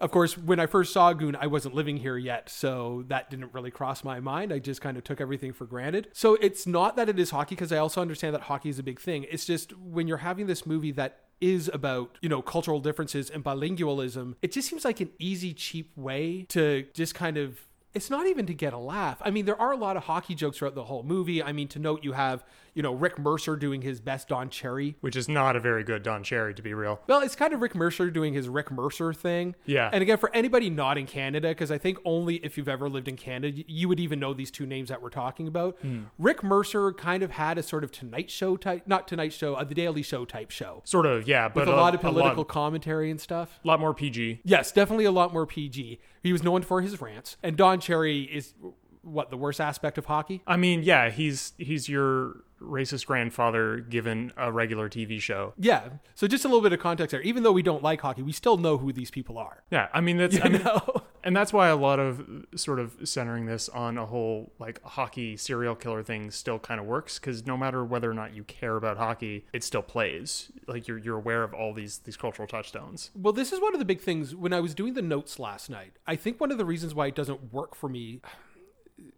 Of 0.00 0.10
course, 0.10 0.38
when 0.38 0.60
I 0.60 0.66
first 0.66 0.92
saw 0.92 1.12
Goon, 1.12 1.36
I 1.36 1.46
wasn't 1.48 1.74
living 1.74 1.96
here 1.96 2.16
yet, 2.16 2.48
so 2.48 3.04
that 3.08 3.30
didn't 3.30 3.52
really 3.52 3.70
cross 3.70 4.04
my 4.04 4.20
mind. 4.20 4.52
I 4.52 4.58
just 4.58 4.80
kind 4.80 4.96
of 4.96 5.04
took 5.04 5.20
everything 5.20 5.52
for 5.52 5.66
granted. 5.66 6.08
So 6.12 6.34
it's 6.36 6.66
not 6.66 6.96
that 6.96 7.08
it 7.08 7.18
is 7.18 7.30
hockey, 7.30 7.54
because 7.54 7.72
I 7.72 7.78
also 7.78 8.00
understand 8.00 8.34
that 8.34 8.42
hockey 8.42 8.68
is 8.68 8.78
a 8.78 8.82
big 8.82 9.00
thing. 9.00 9.26
It's 9.30 9.44
just 9.44 9.76
when 9.76 10.06
you're 10.06 10.18
having 10.18 10.46
this 10.46 10.66
movie 10.66 10.92
that 10.92 11.20
is 11.40 11.70
about, 11.72 12.18
you 12.20 12.28
know, 12.28 12.42
cultural 12.42 12.80
differences 12.80 13.30
and 13.30 13.44
bilingualism, 13.44 14.34
it 14.42 14.52
just 14.52 14.68
seems 14.68 14.84
like 14.84 15.00
an 15.00 15.10
easy, 15.18 15.54
cheap 15.54 15.96
way 15.96 16.46
to 16.48 16.86
just 16.94 17.14
kind 17.14 17.36
of 17.36 17.60
it's 17.94 18.10
not 18.10 18.26
even 18.26 18.46
to 18.46 18.54
get 18.54 18.72
a 18.72 18.78
laugh. 18.78 19.18
I 19.22 19.30
mean, 19.30 19.46
there 19.46 19.60
are 19.60 19.72
a 19.72 19.76
lot 19.76 19.96
of 19.96 20.04
hockey 20.04 20.34
jokes 20.34 20.58
throughout 20.58 20.74
the 20.74 20.84
whole 20.84 21.02
movie. 21.02 21.42
I 21.42 21.52
mean, 21.52 21.68
to 21.68 21.78
note, 21.78 22.04
you 22.04 22.12
have, 22.12 22.44
you 22.74 22.82
know, 22.82 22.92
Rick 22.92 23.18
Mercer 23.18 23.56
doing 23.56 23.82
his 23.82 24.00
best 24.00 24.28
Don 24.28 24.50
Cherry. 24.50 24.96
Which 25.00 25.16
is 25.16 25.28
not 25.28 25.56
a 25.56 25.60
very 25.60 25.84
good 25.84 26.02
Don 26.02 26.22
Cherry, 26.22 26.54
to 26.54 26.62
be 26.62 26.74
real. 26.74 27.00
Well, 27.06 27.20
it's 27.20 27.34
kind 27.34 27.52
of 27.52 27.62
Rick 27.62 27.74
Mercer 27.74 28.10
doing 28.10 28.34
his 28.34 28.48
Rick 28.48 28.70
Mercer 28.70 29.12
thing. 29.12 29.56
Yeah. 29.64 29.88
And 29.92 30.02
again, 30.02 30.18
for 30.18 30.34
anybody 30.34 30.70
not 30.70 30.98
in 30.98 31.06
Canada, 31.06 31.48
because 31.48 31.70
I 31.70 31.78
think 31.78 31.98
only 32.04 32.36
if 32.36 32.58
you've 32.58 32.68
ever 32.68 32.88
lived 32.88 33.08
in 33.08 33.16
Canada, 33.16 33.62
you 33.66 33.88
would 33.88 34.00
even 34.00 34.20
know 34.20 34.34
these 34.34 34.50
two 34.50 34.66
names 34.66 34.90
that 34.90 35.02
we're 35.02 35.08
talking 35.10 35.48
about. 35.48 35.78
Hmm. 35.80 36.04
Rick 36.18 36.42
Mercer 36.42 36.92
kind 36.92 37.22
of 37.22 37.32
had 37.32 37.58
a 37.58 37.62
sort 37.62 37.84
of 37.84 37.90
Tonight 37.90 38.30
Show 38.30 38.56
type, 38.56 38.82
not 38.86 39.08
Tonight 39.08 39.32
Show, 39.32 39.54
uh, 39.54 39.64
the 39.64 39.74
Daily 39.74 40.02
Show 40.02 40.24
type 40.24 40.50
show 40.50 40.82
Sort 40.84 41.06
of, 41.06 41.26
yeah, 41.26 41.48
but 41.48 41.66
with 41.66 41.68
a 41.68 41.76
lot 41.76 41.94
of 41.94 42.00
political 42.00 42.38
lot, 42.38 42.48
commentary 42.48 43.10
and 43.10 43.20
stuff. 43.20 43.58
A 43.64 43.68
lot 43.68 43.80
more 43.80 43.94
PG. 43.94 44.40
Yes, 44.44 44.72
definitely 44.72 45.04
a 45.04 45.10
lot 45.10 45.32
more 45.32 45.46
PG. 45.46 46.00
He 46.22 46.32
was 46.32 46.42
known 46.42 46.62
for 46.62 46.80
his 46.80 47.00
rants, 47.00 47.36
and 47.42 47.56
Don 47.56 47.77
Cherry 47.80 48.22
is 48.22 48.54
what 49.02 49.30
the 49.30 49.36
worst 49.36 49.60
aspect 49.60 49.98
of 49.98 50.06
hockey. 50.06 50.42
I 50.46 50.56
mean, 50.56 50.82
yeah, 50.82 51.10
he's 51.10 51.52
he's 51.58 51.88
your 51.88 52.42
racist 52.60 53.06
grandfather 53.06 53.78
given 53.78 54.32
a 54.36 54.50
regular 54.50 54.88
TV 54.88 55.20
show. 55.20 55.54
Yeah. 55.58 55.88
So 56.14 56.26
just 56.26 56.44
a 56.44 56.48
little 56.48 56.62
bit 56.62 56.72
of 56.72 56.80
context 56.80 57.12
there. 57.12 57.22
Even 57.22 57.42
though 57.42 57.52
we 57.52 57.62
don't 57.62 57.82
like 57.82 58.00
hockey, 58.00 58.22
we 58.22 58.32
still 58.32 58.56
know 58.56 58.78
who 58.78 58.92
these 58.92 59.10
people 59.10 59.38
are. 59.38 59.62
Yeah, 59.70 59.88
I 59.92 60.00
mean 60.00 60.16
that's 60.16 60.38
I 60.42 60.48
mean, 60.48 60.62
know? 60.62 61.02
and 61.22 61.36
that's 61.36 61.52
why 61.52 61.68
a 61.68 61.76
lot 61.76 61.98
of 61.98 62.46
sort 62.54 62.78
of 62.78 62.96
centering 63.04 63.46
this 63.46 63.68
on 63.68 63.98
a 63.98 64.06
whole 64.06 64.52
like 64.58 64.82
hockey 64.82 65.36
serial 65.36 65.74
killer 65.74 66.02
thing 66.02 66.30
still 66.30 66.58
kind 66.58 66.80
of 66.80 66.86
works 66.86 67.18
because 67.18 67.46
no 67.46 67.56
matter 67.56 67.84
whether 67.84 68.10
or 68.10 68.14
not 68.14 68.34
you 68.34 68.44
care 68.44 68.76
about 68.76 68.96
hockey, 68.96 69.44
it 69.52 69.62
still 69.64 69.82
plays. 69.82 70.50
Like 70.66 70.88
you're 70.88 70.98
you're 70.98 71.16
aware 71.16 71.42
of 71.42 71.54
all 71.54 71.72
these 71.72 71.98
these 71.98 72.16
cultural 72.16 72.48
touchstones. 72.48 73.10
Well, 73.14 73.32
this 73.32 73.52
is 73.52 73.60
one 73.60 73.74
of 73.74 73.78
the 73.78 73.84
big 73.84 74.00
things 74.00 74.34
when 74.34 74.52
I 74.52 74.60
was 74.60 74.74
doing 74.74 74.94
the 74.94 75.02
notes 75.02 75.38
last 75.38 75.70
night. 75.70 75.92
I 76.06 76.16
think 76.16 76.40
one 76.40 76.50
of 76.50 76.58
the 76.58 76.64
reasons 76.64 76.94
why 76.94 77.06
it 77.06 77.14
doesn't 77.14 77.52
work 77.52 77.74
for 77.74 77.88
me 77.88 78.20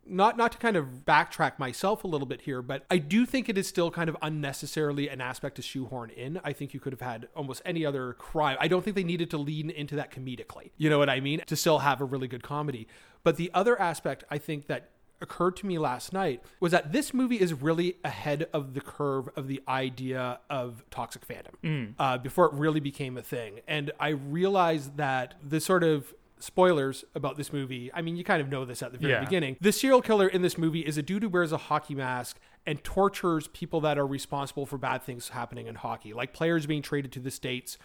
not 0.06 0.36
not 0.36 0.52
to 0.52 0.58
kind 0.58 0.76
of 0.76 1.04
backtrack 1.06 1.58
myself 1.58 2.04
a 2.04 2.06
little 2.06 2.26
bit 2.26 2.42
here, 2.42 2.62
but 2.62 2.84
I 2.90 2.98
do 2.98 3.24
think 3.24 3.48
it 3.48 3.56
is 3.56 3.68
still 3.68 3.90
kind 3.90 4.08
of 4.08 4.16
unnecessarily 4.20 5.08
an 5.08 5.20
aspect 5.20 5.56
to 5.56 5.62
shoehorn 5.62 6.10
in. 6.10 6.40
I 6.42 6.52
think 6.52 6.74
you 6.74 6.80
could 6.80 6.92
have 6.92 7.00
had 7.00 7.28
almost 7.36 7.62
any 7.64 7.86
other 7.86 8.14
crime. 8.14 8.56
I 8.60 8.68
don't 8.68 8.82
think 8.82 8.96
they 8.96 9.04
needed 9.04 9.30
to 9.30 9.38
lean 9.38 9.70
into 9.70 9.96
that 9.96 10.10
comedically. 10.10 10.70
You 10.76 10.90
know 10.90 10.98
what 10.98 11.08
I 11.08 11.20
mean? 11.20 11.42
To 11.46 11.56
still 11.56 11.78
have 11.78 12.00
a 12.00 12.04
really 12.04 12.28
good 12.28 12.42
comedy. 12.42 12.88
But 13.22 13.36
the 13.36 13.50
other 13.54 13.80
aspect 13.80 14.24
I 14.30 14.38
think 14.38 14.66
that 14.66 14.90
occurred 15.22 15.54
to 15.54 15.66
me 15.66 15.78
last 15.78 16.12
night 16.12 16.42
was 16.60 16.72
that 16.72 16.92
this 16.92 17.12
movie 17.12 17.38
is 17.38 17.52
really 17.52 17.96
ahead 18.04 18.48
of 18.52 18.74
the 18.74 18.80
curve 18.80 19.28
of 19.36 19.48
the 19.48 19.60
idea 19.68 20.40
of 20.48 20.82
toxic 20.90 21.26
fandom 21.26 21.92
uh, 21.98 22.18
before 22.18 22.46
it 22.46 22.52
really 22.54 22.80
became 22.80 23.18
a 23.18 23.22
thing. 23.22 23.60
And 23.68 23.92
I 24.00 24.08
realized 24.08 24.96
that 24.96 25.34
the 25.46 25.60
sort 25.60 25.84
of 25.84 26.14
spoilers 26.42 27.04
about 27.14 27.36
this 27.36 27.52
movie 27.52 27.90
i 27.94 28.02
mean 28.02 28.16
you 28.16 28.24
kind 28.24 28.40
of 28.40 28.48
know 28.48 28.64
this 28.64 28.82
at 28.82 28.92
the 28.92 28.98
very 28.98 29.12
Yeah. 29.12 29.20
beginning 29.24 29.56
the 29.60 29.72
serial 29.72 30.02
killer 30.02 30.26
in 30.26 30.42
this 30.42 30.56
movie 30.58 30.80
is 30.80 30.96
a 30.98 31.02
dude 31.02 31.22
who 31.22 31.28
wears 31.28 31.52
a 31.52 31.56
hockey 31.56 31.94
mask 31.94 32.38
and 32.66 32.82
tortures 32.84 33.48
people 33.48 33.80
that 33.82 33.98
are 33.98 34.06
responsible 34.06 34.66
for 34.66 34.78
bad 34.78 35.02
things 35.02 35.28
happening 35.30 35.66
in 35.66 35.74
hockey 35.76 36.12
like 36.12 36.32
players 36.32 36.66
being 36.66 36.82
traded 36.82 37.12
to 37.12 37.20
the 37.20 37.30
states 37.30 37.78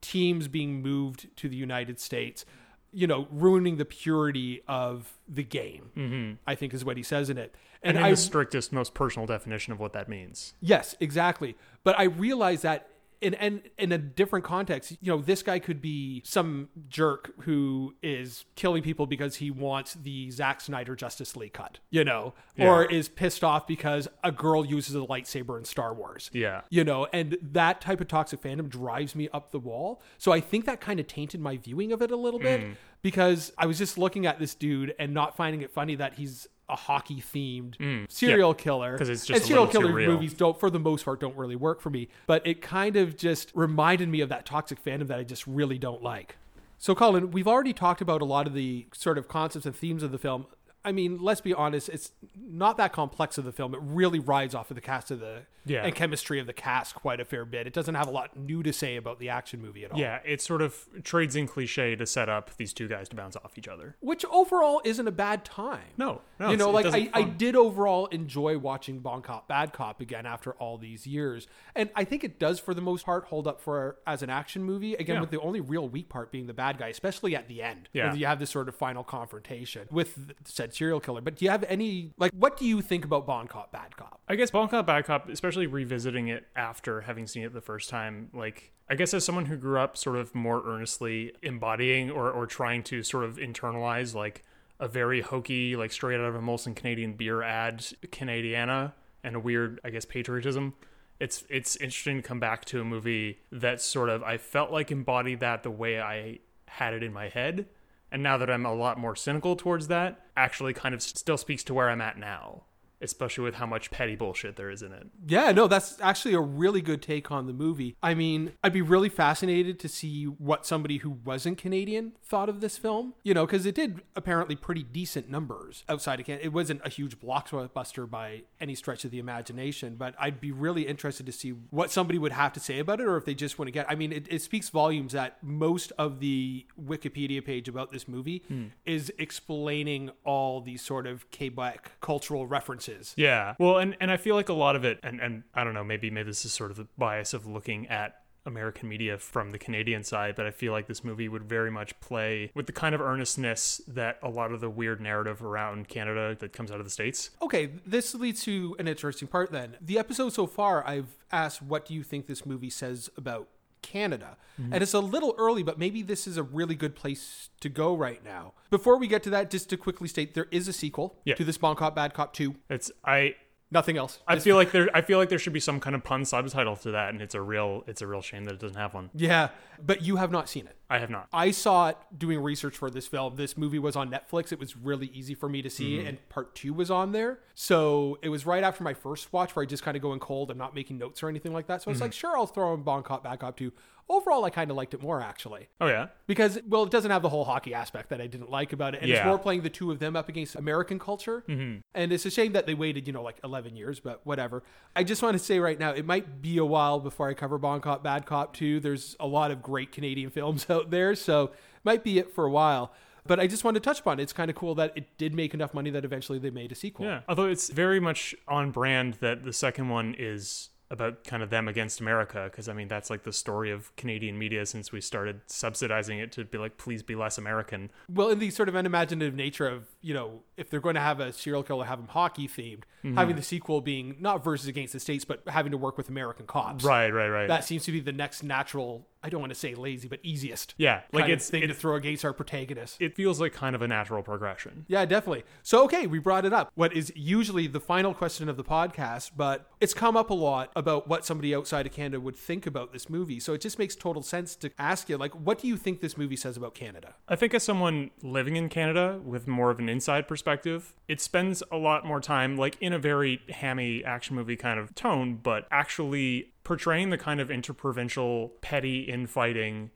teams 0.00 0.48
being 0.48 0.82
moved 0.82 1.28
to 1.36 1.48
the 1.48 1.56
united 1.56 1.98
states 2.00 2.44
you 2.92 3.06
know 3.06 3.26
ruining 3.30 3.76
the 3.76 3.84
purity 3.84 4.60
of 4.68 5.18
the 5.28 5.42
game 5.42 5.90
mm-hmm. 5.96 6.34
i 6.46 6.54
think 6.54 6.74
is 6.74 6.84
what 6.84 6.96
he 6.96 7.02
says 7.02 7.30
in 7.30 7.38
it 7.38 7.54
And, 7.82 7.96
and, 7.96 7.98
in 7.98 8.04
i 8.04 8.10
the 8.10 8.16
strictest, 8.16 8.72
most 8.72 8.94
personal 8.94 9.26
definition 9.26 9.72
of 9.72 9.80
what 9.80 9.92
that 9.94 10.08
means. 10.08 10.54
Yes, 10.60 10.94
exactly. 11.00 11.56
But 11.82 11.98
I 11.98 12.04
realize 12.04 12.62
that 12.62 12.88
in, 13.22 13.34
in 13.34 13.62
in 13.78 13.92
a 13.92 13.98
different 13.98 14.44
context, 14.44 14.96
you 15.00 15.10
know, 15.12 15.22
this 15.22 15.42
guy 15.42 15.58
could 15.58 15.80
be 15.80 16.22
some 16.24 16.68
jerk 16.88 17.32
who 17.42 17.94
is 18.02 18.44
killing 18.56 18.82
people 18.82 19.06
because 19.06 19.36
he 19.36 19.50
wants 19.50 19.94
the 19.94 20.30
Zack 20.30 20.60
Snyder 20.60 20.94
Justice 20.96 21.36
League 21.36 21.52
cut, 21.52 21.78
you 21.90 22.04
know, 22.04 22.34
or 22.58 22.84
is 22.84 23.08
pissed 23.08 23.42
off 23.44 23.66
because 23.66 24.08
a 24.22 24.32
girl 24.32 24.64
uses 24.66 24.94
a 24.94 24.98
lightsaber 24.98 25.56
in 25.56 25.64
Star 25.64 25.94
Wars. 25.94 26.30
Yeah. 26.32 26.62
You 26.68 26.84
know, 26.84 27.06
and 27.12 27.38
that 27.40 27.80
type 27.80 28.00
of 28.00 28.08
toxic 28.08 28.42
fandom 28.42 28.68
drives 28.68 29.14
me 29.14 29.28
up 29.32 29.52
the 29.52 29.58
wall. 29.60 30.02
So 30.18 30.32
I 30.32 30.40
think 30.40 30.64
that 30.66 30.80
kind 30.80 30.98
of 31.00 31.06
tainted 31.06 31.40
my 31.40 31.56
viewing 31.56 31.92
of 31.92 32.02
it 32.02 32.10
a 32.10 32.16
little 32.16 32.40
bit 32.40 32.60
Hmm. 32.60 32.72
because 33.02 33.52
I 33.56 33.66
was 33.66 33.78
just 33.78 33.96
looking 33.96 34.26
at 34.26 34.38
this 34.38 34.54
dude 34.54 34.94
and 34.98 35.14
not 35.14 35.36
finding 35.36 35.62
it 35.62 35.70
funny 35.70 35.94
that 35.94 36.14
he's 36.14 36.48
a 36.72 36.76
hockey 36.76 37.20
themed 37.20 37.76
mm, 37.76 38.10
serial 38.10 38.54
killer. 38.54 38.92
because 38.92 39.08
it's 39.08 39.26
just 39.26 39.36
and 39.36 39.44
a 39.44 39.46
serial 39.46 39.66
killer 39.66 39.92
movies 39.92 40.32
don't, 40.34 40.58
for 40.58 40.70
the 40.70 40.78
most 40.78 41.04
part, 41.04 41.20
don't 41.20 41.36
really 41.36 41.56
work 41.56 41.80
for 41.80 41.90
me. 41.90 42.08
But 42.26 42.46
it 42.46 42.62
kind 42.62 42.96
of 42.96 43.16
just 43.16 43.52
reminded 43.54 44.08
me 44.08 44.20
of 44.22 44.30
that 44.30 44.46
toxic 44.46 44.82
fandom 44.82 45.06
that 45.08 45.18
I 45.18 45.24
just 45.24 45.46
really 45.46 45.78
don't 45.78 46.02
like. 46.02 46.36
So, 46.78 46.96
Colin, 46.96 47.30
we've 47.30 47.46
already 47.46 47.72
talked 47.72 48.00
about 48.00 48.22
a 48.22 48.24
lot 48.24 48.48
of 48.48 48.54
the 48.54 48.86
sort 48.92 49.18
of 49.18 49.28
concepts 49.28 49.66
and 49.66 49.76
themes 49.76 50.02
of 50.02 50.10
the 50.10 50.18
film. 50.18 50.46
I 50.84 50.90
mean, 50.92 51.18
let's 51.22 51.40
be 51.40 51.54
honest, 51.54 51.88
it's 51.88 52.10
not 52.36 52.76
that 52.78 52.92
complex 52.92 53.38
of 53.38 53.44
the 53.44 53.52
film. 53.52 53.72
It 53.74 53.80
really 53.82 54.18
rides 54.18 54.54
off 54.54 54.70
of 54.70 54.74
the 54.74 54.80
cast 54.80 55.10
of 55.12 55.20
the 55.20 55.42
Yeah. 55.64 55.84
and 55.84 55.94
chemistry 55.94 56.40
of 56.40 56.48
the 56.48 56.52
cast 56.52 56.96
quite 56.96 57.20
a 57.20 57.24
fair 57.24 57.44
bit. 57.44 57.68
It 57.68 57.72
doesn't 57.72 57.94
have 57.94 58.08
a 58.08 58.10
lot 58.10 58.36
new 58.36 58.64
to 58.64 58.72
say 58.72 58.96
about 58.96 59.20
the 59.20 59.28
action 59.28 59.62
movie 59.62 59.84
at 59.84 59.92
all. 59.92 59.98
Yeah, 60.00 60.18
it 60.24 60.40
sort 60.42 60.60
of 60.60 60.88
trades 61.04 61.36
in 61.36 61.46
cliche 61.46 61.94
to 61.94 62.04
set 62.04 62.28
up 62.28 62.50
these 62.56 62.72
two 62.72 62.88
guys 62.88 63.08
to 63.10 63.14
bounce 63.16 63.36
off 63.36 63.56
each 63.56 63.68
other. 63.68 63.94
Which 64.00 64.24
overall 64.24 64.80
isn't 64.84 65.06
a 65.06 65.12
bad 65.12 65.44
time. 65.44 65.84
No, 65.96 66.22
no, 66.40 66.50
you 66.50 66.56
know, 66.56 66.70
like 66.70 66.86
I, 66.86 67.08
I 67.14 67.22
did 67.22 67.54
overall 67.54 68.06
enjoy 68.06 68.58
watching 68.58 68.98
Bon 68.98 69.22
Cop, 69.22 69.46
Bad 69.46 69.72
Cop 69.72 70.00
again 70.00 70.26
after 70.26 70.50
all 70.54 70.78
these 70.78 71.06
years, 71.06 71.46
and 71.76 71.90
I 71.94 72.02
think 72.02 72.24
it 72.24 72.40
does 72.40 72.58
for 72.58 72.74
the 72.74 72.80
most 72.82 73.06
part 73.06 73.26
hold 73.26 73.46
up 73.46 73.60
for 73.60 73.98
as 74.04 74.24
an 74.24 74.30
action 74.30 74.64
movie. 74.64 74.94
Again, 74.94 75.14
Yeah. 75.14 75.20
with 75.20 75.30
the 75.30 75.40
only 75.40 75.60
real 75.60 75.88
weak 75.88 76.08
part 76.08 76.32
being 76.32 76.48
the 76.48 76.54
bad 76.54 76.76
guy, 76.76 76.88
especially 76.88 77.36
at 77.36 77.46
the 77.46 77.62
end, 77.62 77.88
Yeah. 77.92 78.12
you 78.14 78.26
have 78.26 78.40
this 78.40 78.50
sort 78.50 78.68
of 78.68 78.74
final 78.74 79.04
confrontation 79.04 79.86
with 79.92 80.32
said 80.44 80.71
serial 80.74 81.00
killer. 81.00 81.20
But 81.20 81.36
do 81.36 81.44
you 81.44 81.50
have 81.50 81.64
any 81.64 82.12
like 82.18 82.32
what 82.32 82.56
do 82.56 82.66
you 82.66 82.80
think 82.80 83.04
about 83.04 83.26
Bon 83.26 83.46
Cop, 83.46 83.72
Bad 83.72 83.96
Cop? 83.96 84.20
I 84.28 84.36
guess 84.36 84.50
Bon 84.50 84.68
Cop 84.68 84.86
Bad 84.86 85.04
Cop, 85.04 85.28
especially 85.28 85.66
revisiting 85.66 86.28
it 86.28 86.46
after 86.56 87.02
having 87.02 87.26
seen 87.26 87.44
it 87.44 87.52
the 87.52 87.60
first 87.60 87.88
time, 87.88 88.30
like 88.32 88.72
I 88.88 88.94
guess 88.94 89.14
as 89.14 89.24
someone 89.24 89.46
who 89.46 89.56
grew 89.56 89.78
up 89.78 89.96
sort 89.96 90.16
of 90.16 90.34
more 90.34 90.62
earnestly 90.66 91.32
embodying 91.42 92.10
or, 92.10 92.30
or 92.30 92.46
trying 92.46 92.82
to 92.84 93.02
sort 93.02 93.24
of 93.24 93.36
internalize 93.36 94.14
like 94.14 94.44
a 94.80 94.88
very 94.88 95.20
hokey, 95.20 95.76
like 95.76 95.92
straight 95.92 96.18
out 96.18 96.26
of 96.26 96.34
a 96.34 96.40
Molson 96.40 96.74
Canadian 96.74 97.14
beer 97.14 97.42
ad, 97.42 97.78
Canadiana, 98.08 98.92
and 99.22 99.36
a 99.36 99.40
weird, 99.40 99.80
I 99.84 99.90
guess, 99.90 100.04
patriotism. 100.04 100.74
It's 101.20 101.44
it's 101.48 101.76
interesting 101.76 102.16
to 102.16 102.22
come 102.22 102.40
back 102.40 102.64
to 102.66 102.80
a 102.80 102.84
movie 102.84 103.38
that 103.52 103.80
sort 103.80 104.08
of 104.08 104.22
I 104.24 104.38
felt 104.38 104.72
like 104.72 104.90
embodied 104.90 105.40
that 105.40 105.62
the 105.62 105.70
way 105.70 106.00
I 106.00 106.40
had 106.66 106.94
it 106.94 107.02
in 107.02 107.12
my 107.12 107.28
head. 107.28 107.66
And 108.12 108.22
now 108.22 108.36
that 108.36 108.50
I'm 108.50 108.66
a 108.66 108.74
lot 108.74 108.98
more 108.98 109.16
cynical 109.16 109.56
towards 109.56 109.88
that, 109.88 110.20
actually 110.36 110.74
kind 110.74 110.94
of 110.94 111.02
still 111.02 111.38
speaks 111.38 111.64
to 111.64 111.74
where 111.74 111.88
I'm 111.88 112.02
at 112.02 112.18
now 112.18 112.64
especially 113.02 113.44
with 113.44 113.56
how 113.56 113.66
much 113.66 113.90
petty 113.90 114.16
bullshit 114.16 114.56
there 114.56 114.70
is 114.70 114.82
in 114.82 114.92
it. 114.92 115.08
Yeah, 115.26 115.52
no, 115.52 115.66
that's 115.66 116.00
actually 116.00 116.34
a 116.34 116.40
really 116.40 116.80
good 116.80 117.02
take 117.02 117.30
on 117.30 117.46
the 117.46 117.52
movie. 117.52 117.96
I 118.02 118.14
mean, 118.14 118.52
I'd 118.62 118.72
be 118.72 118.82
really 118.82 119.08
fascinated 119.08 119.78
to 119.80 119.88
see 119.88 120.24
what 120.24 120.66
somebody 120.66 120.98
who 120.98 121.10
wasn't 121.10 121.58
Canadian 121.58 122.12
thought 122.24 122.48
of 122.48 122.60
this 122.60 122.78
film. 122.78 123.14
You 123.22 123.34
know, 123.34 123.46
because 123.46 123.66
it 123.66 123.74
did 123.74 124.02
apparently 124.16 124.56
pretty 124.56 124.82
decent 124.82 125.28
numbers 125.28 125.84
outside 125.88 126.20
of 126.20 126.26
Canada. 126.26 126.46
It 126.46 126.52
wasn't 126.52 126.80
a 126.84 126.88
huge 126.88 127.18
blockbuster 127.18 128.08
by 128.08 128.42
any 128.60 128.74
stretch 128.74 129.04
of 129.04 129.10
the 129.10 129.18
imagination, 129.18 129.96
but 129.96 130.14
I'd 130.18 130.40
be 130.40 130.52
really 130.52 130.86
interested 130.86 131.26
to 131.26 131.32
see 131.32 131.50
what 131.50 131.90
somebody 131.90 132.18
would 132.18 132.32
have 132.32 132.52
to 132.54 132.60
say 132.60 132.78
about 132.78 133.00
it, 133.00 133.06
or 133.06 133.16
if 133.16 133.24
they 133.24 133.34
just 133.34 133.58
want 133.58 133.66
to 133.68 133.72
get. 133.72 133.86
I 133.90 133.94
mean, 133.94 134.12
it, 134.12 134.26
it 134.30 134.42
speaks 134.42 134.68
volumes 134.68 135.12
that 135.12 135.42
most 135.42 135.92
of 135.98 136.20
the 136.20 136.66
Wikipedia 136.80 137.44
page 137.44 137.68
about 137.68 137.90
this 137.92 138.06
movie 138.06 138.42
hmm. 138.48 138.66
is 138.86 139.12
explaining 139.18 140.10
all 140.24 140.60
these 140.60 140.82
sort 140.82 141.06
of 141.06 141.30
Quebec 141.30 141.92
cultural 142.00 142.46
references. 142.46 142.91
Yeah. 143.16 143.54
Well, 143.58 143.78
and, 143.78 143.96
and 144.00 144.10
I 144.10 144.16
feel 144.16 144.34
like 144.34 144.48
a 144.48 144.54
lot 144.54 144.76
of 144.76 144.84
it, 144.84 144.98
and, 145.02 145.20
and 145.20 145.42
I 145.54 145.64
don't 145.64 145.74
know, 145.74 145.84
maybe 145.84 146.10
maybe 146.10 146.28
this 146.28 146.44
is 146.44 146.52
sort 146.52 146.70
of 146.70 146.76
the 146.76 146.88
bias 146.96 147.34
of 147.34 147.46
looking 147.46 147.88
at 147.88 148.16
American 148.44 148.88
media 148.88 149.18
from 149.18 149.50
the 149.50 149.58
Canadian 149.58 150.02
side, 150.02 150.34
but 150.34 150.46
I 150.46 150.50
feel 150.50 150.72
like 150.72 150.86
this 150.86 151.04
movie 151.04 151.28
would 151.28 151.44
very 151.44 151.70
much 151.70 151.98
play 152.00 152.50
with 152.54 152.66
the 152.66 152.72
kind 152.72 152.94
of 152.94 153.00
earnestness 153.00 153.80
that 153.88 154.18
a 154.22 154.28
lot 154.28 154.52
of 154.52 154.60
the 154.60 154.70
weird 154.70 155.00
narrative 155.00 155.42
around 155.42 155.88
Canada 155.88 156.36
that 156.40 156.52
comes 156.52 156.70
out 156.70 156.78
of 156.78 156.84
the 156.84 156.90
States. 156.90 157.30
Okay, 157.40 157.70
this 157.86 158.14
leads 158.14 158.42
to 158.44 158.74
an 158.78 158.88
interesting 158.88 159.28
part 159.28 159.52
then. 159.52 159.76
The 159.80 159.98
episode 159.98 160.32
so 160.32 160.46
far, 160.46 160.86
I've 160.86 161.16
asked, 161.30 161.62
what 161.62 161.86
do 161.86 161.94
you 161.94 162.02
think 162.02 162.26
this 162.26 162.44
movie 162.44 162.70
says 162.70 163.08
about 163.16 163.48
Canada? 163.82 164.36
Mm-hmm. 164.60 164.72
And 164.74 164.82
it's 164.82 164.94
a 164.94 165.00
little 165.00 165.34
early, 165.38 165.62
but 165.62 165.78
maybe 165.78 166.02
this 166.02 166.26
is 166.26 166.36
a 166.36 166.42
really 166.42 166.74
good 166.74 166.94
place 166.94 167.50
to 167.60 167.68
go 167.68 167.94
right 167.96 168.24
now. 168.24 168.52
Before 168.70 168.96
we 168.98 169.06
get 169.06 169.22
to 169.24 169.30
that, 169.30 169.50
just 169.50 169.68
to 169.70 169.76
quickly 169.76 170.08
state, 170.08 170.34
there 170.34 170.48
is 170.50 170.68
a 170.68 170.72
sequel 170.72 171.18
Yeah. 171.24 171.34
to 171.34 171.44
this 171.44 171.58
Bon 171.58 171.74
Cop, 171.76 171.94
Bad 171.94 172.14
Cop 172.14 172.32
2. 172.32 172.54
It's 172.70 172.90
I 173.04 173.34
Nothing 173.72 173.96
else. 173.96 174.20
I 174.28 174.38
feel 174.38 174.54
like 174.56 174.70
there 174.70 174.88
I 174.94 175.00
feel 175.00 175.18
like 175.18 175.30
there 175.30 175.38
should 175.38 175.54
be 175.54 175.60
some 175.60 175.80
kind 175.80 175.96
of 175.96 176.04
pun 176.04 176.24
subtitle 176.26 176.76
to 176.76 176.90
that 176.92 177.08
and 177.08 177.22
it's 177.22 177.34
a 177.34 177.40
real 177.40 177.82
it's 177.86 178.02
a 178.02 178.06
real 178.06 178.20
shame 178.20 178.44
that 178.44 178.52
it 178.54 178.60
doesn't 178.60 178.76
have 178.76 178.92
one. 178.94 179.08
yeah, 179.14 179.48
but 179.84 180.02
you 180.02 180.16
have 180.16 180.30
not 180.30 180.48
seen 180.48 180.66
it. 180.66 180.76
I 180.90 180.98
have 180.98 181.08
not. 181.08 181.26
I 181.32 181.52
saw 181.52 181.88
it 181.88 181.96
doing 182.16 182.38
research 182.40 182.76
for 182.76 182.90
this 182.90 183.06
film. 183.06 183.36
This 183.36 183.56
movie 183.56 183.78
was 183.78 183.96
on 183.96 184.10
Netflix. 184.10 184.52
It 184.52 184.60
was 184.60 184.76
really 184.76 185.06
easy 185.14 185.34
for 185.34 185.48
me 185.48 185.62
to 185.62 185.70
see, 185.70 185.96
Mm-hmm. 185.96 186.06
and 186.06 186.28
part 186.28 186.54
two 186.54 186.74
was 186.74 186.90
on 186.90 187.12
there. 187.12 187.38
So 187.54 188.18
it 188.20 188.28
was 188.28 188.44
right 188.44 188.62
after 188.62 188.84
my 188.84 188.92
first 188.92 189.32
watch 189.32 189.56
where 189.56 189.62
I 189.62 189.66
just 189.66 189.82
kind 189.82 189.96
of 189.96 190.02
going 190.02 190.20
cold. 190.20 190.50
I'm 190.50 190.58
not 190.58 190.74
making 190.74 190.98
notes 190.98 191.22
or 191.22 191.30
anything 191.30 191.54
like 191.54 191.66
that. 191.68 191.80
So 191.82 191.88
I 191.88 191.92
was 191.92 191.96
Mm-hmm. 191.96 192.04
like, 192.04 192.12
sure, 192.12 192.36
I'll 192.36 192.46
throw 192.46 192.74
in 192.74 192.82
Bon 192.82 193.02
Cop, 193.02 193.24
Bad 193.24 193.40
Cop 193.40 193.56
2. 193.56 193.72
Overall, 194.08 194.44
I 194.44 194.50
kind 194.50 194.70
of 194.70 194.76
liked 194.76 194.94
it 194.94 195.02
more 195.02 195.20
actually. 195.20 195.68
Oh 195.80 195.86
yeah. 195.86 196.08
Because, 196.26 196.58
well, 196.68 196.82
it 196.82 196.90
doesn't 196.90 197.10
have 197.10 197.22
the 197.22 197.28
whole 197.28 197.44
hockey 197.44 197.72
aspect 197.74 198.10
that 198.10 198.20
I 198.20 198.26
didn't 198.26 198.50
like 198.50 198.72
about 198.72 198.94
it. 198.94 199.02
And 199.02 199.10
it's 199.10 199.24
more 199.24 199.38
playing 199.38 199.62
the 199.62 199.70
two 199.70 199.90
of 199.90 199.98
them 199.98 200.16
up 200.16 200.28
against 200.28 200.54
American 200.54 200.98
culture. 200.98 201.44
Mm-hmm. 201.48 201.78
And 201.94 202.12
it's 202.12 202.26
a 202.26 202.30
shame 202.30 202.52
that 202.52 202.66
they 202.66 202.74
waited, 202.74 203.06
you 203.06 203.12
know, 203.12 203.22
like 203.22 203.38
11 203.42 203.76
years, 203.76 204.00
but 204.00 204.20
whatever. 204.24 204.62
I 204.94 205.04
just 205.04 205.22
want 205.22 205.34
to 205.34 205.38
say 205.38 205.58
right 205.60 205.78
now, 205.78 205.90
it 205.90 206.04
might 206.04 206.42
be 206.42 206.58
a 206.58 206.64
while 206.64 207.00
before 207.00 207.28
I 207.28 207.34
cover 207.34 207.58
Bon 207.58 207.80
Cop, 207.80 208.02
Bad 208.02 208.26
Cop 208.26 208.54
2. 208.54 208.80
There's 208.80 209.16
a 209.18 209.26
lot 209.26 209.50
of 209.50 209.62
great 209.62 209.92
Canadian 209.92 210.30
films 210.42 210.66
out 210.68 210.90
there, 210.90 211.14
so 211.14 211.50
might 211.84 212.04
be 212.04 212.18
it 212.18 212.34
for 212.34 212.44
a 212.44 212.50
while. 212.50 212.92
But 213.24 213.38
I 213.38 213.46
just 213.46 213.62
wanted 213.62 213.82
to 213.82 213.88
touch 213.88 214.00
upon 214.00 214.18
it. 214.18 214.24
It's 214.24 214.32
kind 214.32 214.50
of 214.50 214.56
cool 214.56 214.74
that 214.76 214.92
it 214.96 215.16
did 215.16 215.32
make 215.32 215.54
enough 215.54 215.74
money 215.74 215.90
that 215.90 216.04
eventually 216.04 216.38
they 216.38 216.50
made 216.50 216.72
a 216.72 216.74
sequel. 216.74 217.06
Yeah. 217.06 217.20
Although 217.28 217.46
it's 217.46 217.70
very 217.70 218.00
much 218.00 218.34
on 218.48 218.72
brand 218.72 219.14
that 219.20 219.44
the 219.44 219.52
second 219.52 219.88
one 219.88 220.16
is 220.18 220.70
about 220.92 221.24
kind 221.24 221.42
of 221.42 221.48
them 221.48 221.66
against 221.66 222.00
America 222.00 222.48
because 222.50 222.68
I 222.68 222.74
mean 222.74 222.86
that's 222.86 223.08
like 223.08 223.22
the 223.22 223.32
story 223.32 223.70
of 223.70 223.94
Canadian 223.96 224.38
media 224.38 224.66
since 224.66 224.92
we 224.92 225.00
started 225.00 225.40
subsidizing 225.46 226.18
it 226.18 226.30
to 226.32 226.44
be 226.44 226.58
like 226.58 226.76
please 226.76 227.02
be 227.02 227.16
less 227.16 227.38
American. 227.38 227.90
well 228.08 228.28
in 228.28 228.38
the 228.38 228.50
sort 228.50 228.68
of 228.68 228.74
unimaginative 228.74 229.34
nature 229.34 229.66
of 229.66 229.86
you 230.02 230.12
know 230.12 230.40
if 230.56 230.68
they're 230.68 230.80
going 230.80 230.96
to 230.96 231.00
have 231.00 231.20
a 231.20 231.32
serial 231.32 231.62
killer 231.62 231.84
have 231.84 231.98
him 231.98 232.08
hockey 232.08 232.46
themed 232.46 232.82
mm-hmm. 233.02 233.16
having 233.16 233.36
the 233.36 233.42
sequel 233.42 233.80
being 233.80 234.16
not 234.20 234.44
versus 234.44 234.66
against 234.66 234.92
the 234.92 235.00
states 235.00 235.24
but 235.24 235.42
having 235.46 235.72
to 235.72 235.78
work 235.78 235.96
with 235.96 236.08
american 236.08 236.46
cops. 236.46 236.84
Right, 236.84 237.10
right, 237.10 237.28
right. 237.28 237.48
that 237.48 237.64
seems 237.64 237.84
to 237.84 237.92
be 237.92 238.00
the 238.00 238.12
next 238.12 238.42
natural 238.42 239.06
i 239.22 239.28
don't 239.28 239.40
want 239.40 239.50
to 239.50 239.58
say 239.58 239.74
lazy 239.74 240.08
but 240.08 240.18
easiest 240.22 240.74
yeah, 240.76 241.02
like 241.12 241.28
it's 241.28 241.48
thing 241.48 241.66
to 241.66 241.74
throw 241.74 241.94
against 241.94 242.24
our 242.24 242.32
protagonist 242.32 243.00
it 243.00 243.14
feels 243.14 243.40
like 243.40 243.52
kind 243.52 243.74
of 243.74 243.82
a 243.82 243.88
natural 243.88 244.22
progression. 244.22 244.84
yeah 244.88 245.04
definitely. 245.04 245.44
So 245.62 245.84
okay 245.84 246.06
we 246.06 246.18
brought 246.18 246.44
it 246.44 246.52
up. 246.52 246.72
What 246.74 246.92
is 246.92 247.12
usually 247.14 247.66
the 247.66 247.80
final 247.80 248.12
question 248.12 248.48
of 248.48 248.56
the 248.56 248.64
podcast 248.64 249.30
but 249.36 249.70
it's 249.80 249.94
come 249.94 250.16
up 250.16 250.30
a 250.30 250.34
lot 250.34 250.70
about 250.74 251.08
what 251.08 251.24
somebody 251.24 251.54
outside 251.54 251.86
of 251.86 251.92
canada 251.92 252.20
would 252.20 252.36
think 252.36 252.66
about 252.66 252.92
this 252.92 253.08
movie. 253.08 253.38
So 253.38 253.54
it 253.54 253.60
just 253.60 253.78
makes 253.78 253.94
total 253.94 254.22
sense 254.22 254.56
to 254.56 254.70
ask 254.78 255.08
you 255.08 255.16
like 255.16 255.32
what 255.34 255.60
do 255.60 255.68
you 255.68 255.76
think 255.76 256.00
this 256.00 256.16
movie 256.16 256.36
says 256.36 256.56
about 256.56 256.74
canada? 256.74 257.14
I 257.28 257.36
think 257.36 257.54
as 257.54 257.62
someone 257.62 258.10
living 258.22 258.56
in 258.56 258.68
Canada 258.68 259.20
with 259.24 259.46
more 259.46 259.70
of 259.70 259.78
an 259.78 259.88
inside 259.92 260.26
perspective, 260.26 260.94
it 261.06 261.20
spends 261.20 261.62
a 261.70 261.76
lot 261.76 262.04
more 262.04 262.20
time 262.20 262.56
like 262.56 262.76
in 262.80 262.92
a 262.92 262.98
very 262.98 263.40
hammy 263.50 264.02
action 264.04 264.34
movie 264.34 264.56
kind 264.56 264.80
of 264.80 264.94
tone, 264.94 265.38
but 265.40 265.68
actually 265.70 266.52
portraying 266.64 267.10
the 267.10 267.18
kind 267.18 267.40
of 267.40 267.50
interprovincial 267.50 268.48
petty 268.60 269.02
infighting. 269.02 269.90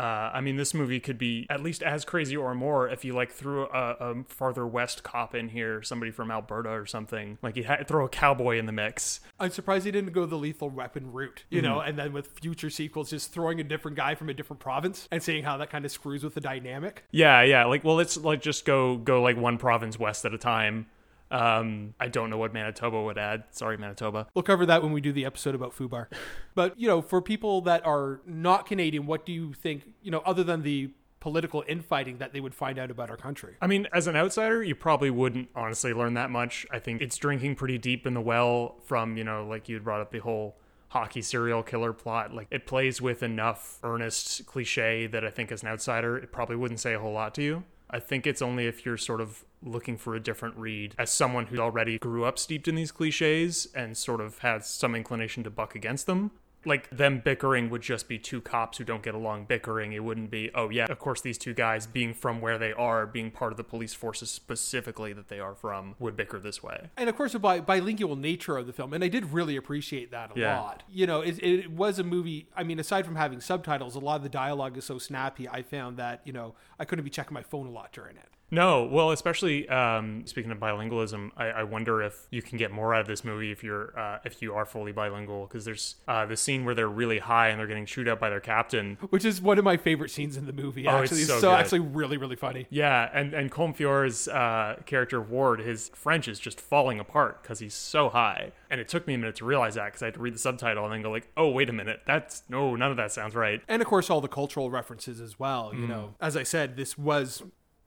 Uh, 0.00 0.30
I 0.32 0.40
mean, 0.40 0.56
this 0.56 0.72
movie 0.72 0.98
could 0.98 1.18
be 1.18 1.46
at 1.50 1.62
least 1.62 1.82
as 1.82 2.06
crazy 2.06 2.34
or 2.34 2.54
more 2.54 2.88
if 2.88 3.04
you 3.04 3.12
like 3.12 3.30
threw 3.30 3.66
a, 3.66 3.96
a 4.00 4.24
farther 4.24 4.66
west 4.66 5.02
cop 5.02 5.34
in 5.34 5.50
here, 5.50 5.82
somebody 5.82 6.10
from 6.10 6.30
Alberta 6.30 6.70
or 6.70 6.86
something. 6.86 7.36
Like 7.42 7.54
you 7.54 7.64
had 7.64 7.86
throw 7.86 8.06
a 8.06 8.08
cowboy 8.08 8.58
in 8.58 8.64
the 8.64 8.72
mix. 8.72 9.20
I'm 9.38 9.50
surprised 9.50 9.84
he 9.84 9.90
didn't 9.90 10.14
go 10.14 10.24
the 10.24 10.36
lethal 10.36 10.70
weapon 10.70 11.12
route, 11.12 11.44
you 11.50 11.60
know, 11.60 11.80
and 11.80 11.98
then 11.98 12.14
with 12.14 12.28
future 12.28 12.70
sequels, 12.70 13.10
just 13.10 13.30
throwing 13.30 13.60
a 13.60 13.64
different 13.64 13.98
guy 13.98 14.14
from 14.14 14.30
a 14.30 14.34
different 14.34 14.60
province 14.60 15.06
and 15.10 15.22
seeing 15.22 15.44
how 15.44 15.58
that 15.58 15.68
kind 15.68 15.84
of 15.84 15.90
screws 15.90 16.24
with 16.24 16.32
the 16.32 16.40
dynamic. 16.40 17.04
Yeah, 17.10 17.42
yeah. 17.42 17.66
Like, 17.66 17.84
well, 17.84 17.96
let's 17.96 18.16
like 18.16 18.40
just 18.40 18.64
go 18.64 18.96
go 18.96 19.20
like 19.20 19.36
one 19.36 19.58
province 19.58 19.98
west 19.98 20.24
at 20.24 20.32
a 20.32 20.38
time. 20.38 20.86
Um, 21.30 21.94
I 22.00 22.08
don't 22.08 22.30
know 22.30 22.38
what 22.38 22.52
Manitoba 22.52 23.00
would 23.02 23.18
add. 23.18 23.44
Sorry, 23.50 23.76
Manitoba. 23.76 24.26
We'll 24.34 24.42
cover 24.42 24.66
that 24.66 24.82
when 24.82 24.92
we 24.92 25.00
do 25.00 25.12
the 25.12 25.24
episode 25.24 25.54
about 25.54 25.76
Fubar. 25.76 26.06
but, 26.54 26.78
you 26.78 26.88
know, 26.88 27.00
for 27.00 27.22
people 27.22 27.60
that 27.62 27.86
are 27.86 28.20
not 28.26 28.66
Canadian, 28.66 29.06
what 29.06 29.24
do 29.24 29.32
you 29.32 29.52
think, 29.52 29.84
you 30.02 30.10
know, 30.10 30.22
other 30.26 30.42
than 30.42 30.62
the 30.62 30.90
political 31.20 31.62
infighting 31.68 32.18
that 32.18 32.32
they 32.32 32.40
would 32.40 32.54
find 32.54 32.78
out 32.78 32.90
about 32.90 33.10
our 33.10 33.16
country? 33.16 33.54
I 33.60 33.66
mean, 33.66 33.86
as 33.92 34.06
an 34.06 34.16
outsider, 34.16 34.62
you 34.62 34.74
probably 34.74 35.10
wouldn't 35.10 35.50
honestly 35.54 35.92
learn 35.92 36.14
that 36.14 36.30
much. 36.30 36.66
I 36.70 36.78
think 36.78 37.02
it's 37.02 37.16
drinking 37.16 37.56
pretty 37.56 37.78
deep 37.78 38.06
in 38.06 38.14
the 38.14 38.20
well 38.20 38.76
from, 38.86 39.16
you 39.16 39.24
know, 39.24 39.46
like 39.46 39.68
you 39.68 39.78
brought 39.80 40.00
up 40.00 40.10
the 40.10 40.18
whole 40.18 40.56
hockey 40.88 41.22
serial 41.22 41.62
killer 41.62 41.92
plot. 41.92 42.34
Like 42.34 42.48
it 42.50 42.66
plays 42.66 43.00
with 43.00 43.22
enough 43.22 43.78
earnest 43.82 44.46
cliche 44.46 45.06
that 45.06 45.24
I 45.24 45.30
think 45.30 45.52
as 45.52 45.62
an 45.62 45.68
outsider, 45.68 46.18
it 46.18 46.32
probably 46.32 46.56
wouldn't 46.56 46.80
say 46.80 46.94
a 46.94 46.98
whole 46.98 47.12
lot 47.12 47.34
to 47.36 47.42
you. 47.42 47.64
I 47.90 47.98
think 47.98 48.26
it's 48.26 48.40
only 48.40 48.66
if 48.66 48.86
you're 48.86 48.96
sort 48.96 49.20
of 49.20 49.44
looking 49.62 49.96
for 49.96 50.14
a 50.14 50.20
different 50.20 50.56
read 50.56 50.94
as 50.98 51.10
someone 51.10 51.46
who 51.46 51.58
already 51.58 51.98
grew 51.98 52.24
up 52.24 52.38
steeped 52.38 52.68
in 52.68 52.76
these 52.76 52.92
cliches 52.92 53.68
and 53.74 53.96
sort 53.96 54.20
of 54.20 54.38
has 54.38 54.68
some 54.68 54.94
inclination 54.94 55.42
to 55.44 55.50
buck 55.50 55.74
against 55.74 56.06
them. 56.06 56.30
Like 56.64 56.90
them 56.90 57.20
bickering 57.24 57.70
would 57.70 57.80
just 57.82 58.06
be 58.06 58.18
two 58.18 58.40
cops 58.40 58.78
who 58.78 58.84
don't 58.84 59.02
get 59.02 59.14
along 59.14 59.46
bickering. 59.46 59.92
It 59.92 60.04
wouldn't 60.04 60.30
be, 60.30 60.50
oh 60.54 60.68
yeah, 60.68 60.86
of 60.90 60.98
course 60.98 61.20
these 61.22 61.38
two 61.38 61.54
guys 61.54 61.86
being 61.86 62.12
from 62.12 62.40
where 62.40 62.58
they 62.58 62.72
are, 62.72 63.06
being 63.06 63.30
part 63.30 63.52
of 63.52 63.56
the 63.56 63.64
police 63.64 63.94
forces 63.94 64.30
specifically 64.30 65.12
that 65.14 65.28
they 65.28 65.40
are 65.40 65.54
from, 65.54 65.94
would 65.98 66.16
bicker 66.16 66.38
this 66.38 66.62
way. 66.62 66.88
And 66.96 67.08
of 67.08 67.16
course, 67.16 67.32
the 67.32 67.38
bi- 67.38 67.60
bilingual 67.60 68.14
nature 68.16 68.58
of 68.58 68.66
the 68.66 68.72
film, 68.74 68.92
and 68.92 69.02
I 69.02 69.08
did 69.08 69.32
really 69.32 69.56
appreciate 69.56 70.10
that 70.10 70.36
a 70.36 70.38
Yeah. 70.38 70.60
lot. 70.60 70.82
You 70.90 71.06
know, 71.06 71.20
it, 71.22 71.42
it 71.42 71.70
was 71.70 71.98
a 71.98 72.04
movie. 72.04 72.48
I 72.54 72.62
mean, 72.62 72.78
aside 72.78 73.06
from 73.06 73.16
having 73.16 73.40
subtitles, 73.40 73.94
a 73.94 73.98
lot 74.00 74.16
of 74.16 74.22
the 74.22 74.28
dialogue 74.28 74.76
is 74.76 74.84
so 74.84 74.98
snappy. 74.98 75.48
I 75.48 75.62
found 75.62 75.96
that 75.96 76.20
you 76.24 76.32
know 76.32 76.54
I 76.78 76.84
couldn't 76.84 77.04
be 77.04 77.10
checking 77.10 77.32
my 77.34 77.42
phone 77.42 77.66
a 77.66 77.70
lot 77.70 77.92
during 77.92 78.16
it. 78.16 78.28
No, 78.50 78.84
well, 78.84 79.10
especially 79.10 79.68
um, 79.68 80.26
speaking 80.26 80.50
of 80.50 80.58
bilingualism, 80.58 81.30
I, 81.36 81.46
I 81.46 81.62
wonder 81.62 82.02
if 82.02 82.26
you 82.30 82.42
can 82.42 82.58
get 82.58 82.70
more 82.70 82.94
out 82.94 83.00
of 83.02 83.06
this 83.06 83.24
movie 83.24 83.52
if 83.52 83.62
you're 83.62 83.98
uh, 83.98 84.18
if 84.24 84.42
you 84.42 84.54
are 84.54 84.64
fully 84.66 84.92
bilingual. 84.92 85.46
Because 85.46 85.64
there's 85.64 85.96
uh, 86.08 86.26
the 86.26 86.36
scene 86.36 86.64
where 86.64 86.74
they're 86.74 86.88
really 86.88 87.18
high 87.18 87.48
and 87.48 87.60
they're 87.60 87.66
getting 87.66 87.86
chewed 87.86 88.08
up 88.08 88.18
by 88.20 88.28
their 88.30 88.40
captain. 88.40 88.98
Which 89.10 89.24
is 89.24 89.40
one 89.40 89.58
of 89.58 89.64
my 89.64 89.76
favorite 89.76 90.10
scenes 90.10 90.36
in 90.36 90.46
the 90.46 90.52
movie. 90.52 90.86
Oh, 90.86 90.98
it's 91.02 91.12
Actually, 91.12 91.24
so 91.24 91.38
so 91.40 91.52
actually 91.52 91.80
really 91.80 92.16
really 92.16 92.36
funny. 92.36 92.66
Yeah, 92.70 93.08
and 93.12 93.34
and 93.34 93.50
Colm 93.52 93.74
Feore's 93.74 94.26
uh, 94.28 94.76
character 94.86 95.20
Ward, 95.20 95.60
his 95.60 95.90
French 95.94 96.26
is 96.28 96.38
just 96.40 96.60
falling 96.60 96.98
apart 97.00 97.42
because 97.42 97.58
he's 97.60 97.74
so 97.74 98.08
high. 98.08 98.52
And 98.68 98.80
it 98.80 98.88
took 98.88 99.06
me 99.06 99.14
a 99.14 99.18
minute 99.18 99.34
to 99.36 99.44
realize 99.44 99.74
that 99.74 99.86
because 99.86 100.02
I 100.02 100.06
had 100.06 100.14
to 100.14 100.20
read 100.20 100.34
the 100.34 100.38
subtitle 100.38 100.84
and 100.84 100.92
then 100.92 101.02
go 101.02 101.10
like, 101.10 101.28
oh 101.36 101.48
wait 101.50 101.68
a 101.68 101.72
minute, 101.72 102.02
that's 102.06 102.42
no, 102.48 102.76
none 102.76 102.90
of 102.90 102.96
that 102.96 103.12
sounds 103.12 103.34
right. 103.34 103.60
and 103.68 103.82
of 103.82 103.88
course 103.88 104.10
all 104.10 104.20
the 104.20 104.28
cultural 104.28 104.70
references 104.70 105.20
as 105.20 105.38
well 105.38 105.70
Mm. 105.74 105.80
you 105.80 105.86
know 105.88 106.14
as 106.20 106.36
i 106.36 106.42
said 106.42 106.76
this 106.76 106.96
was 106.96 107.42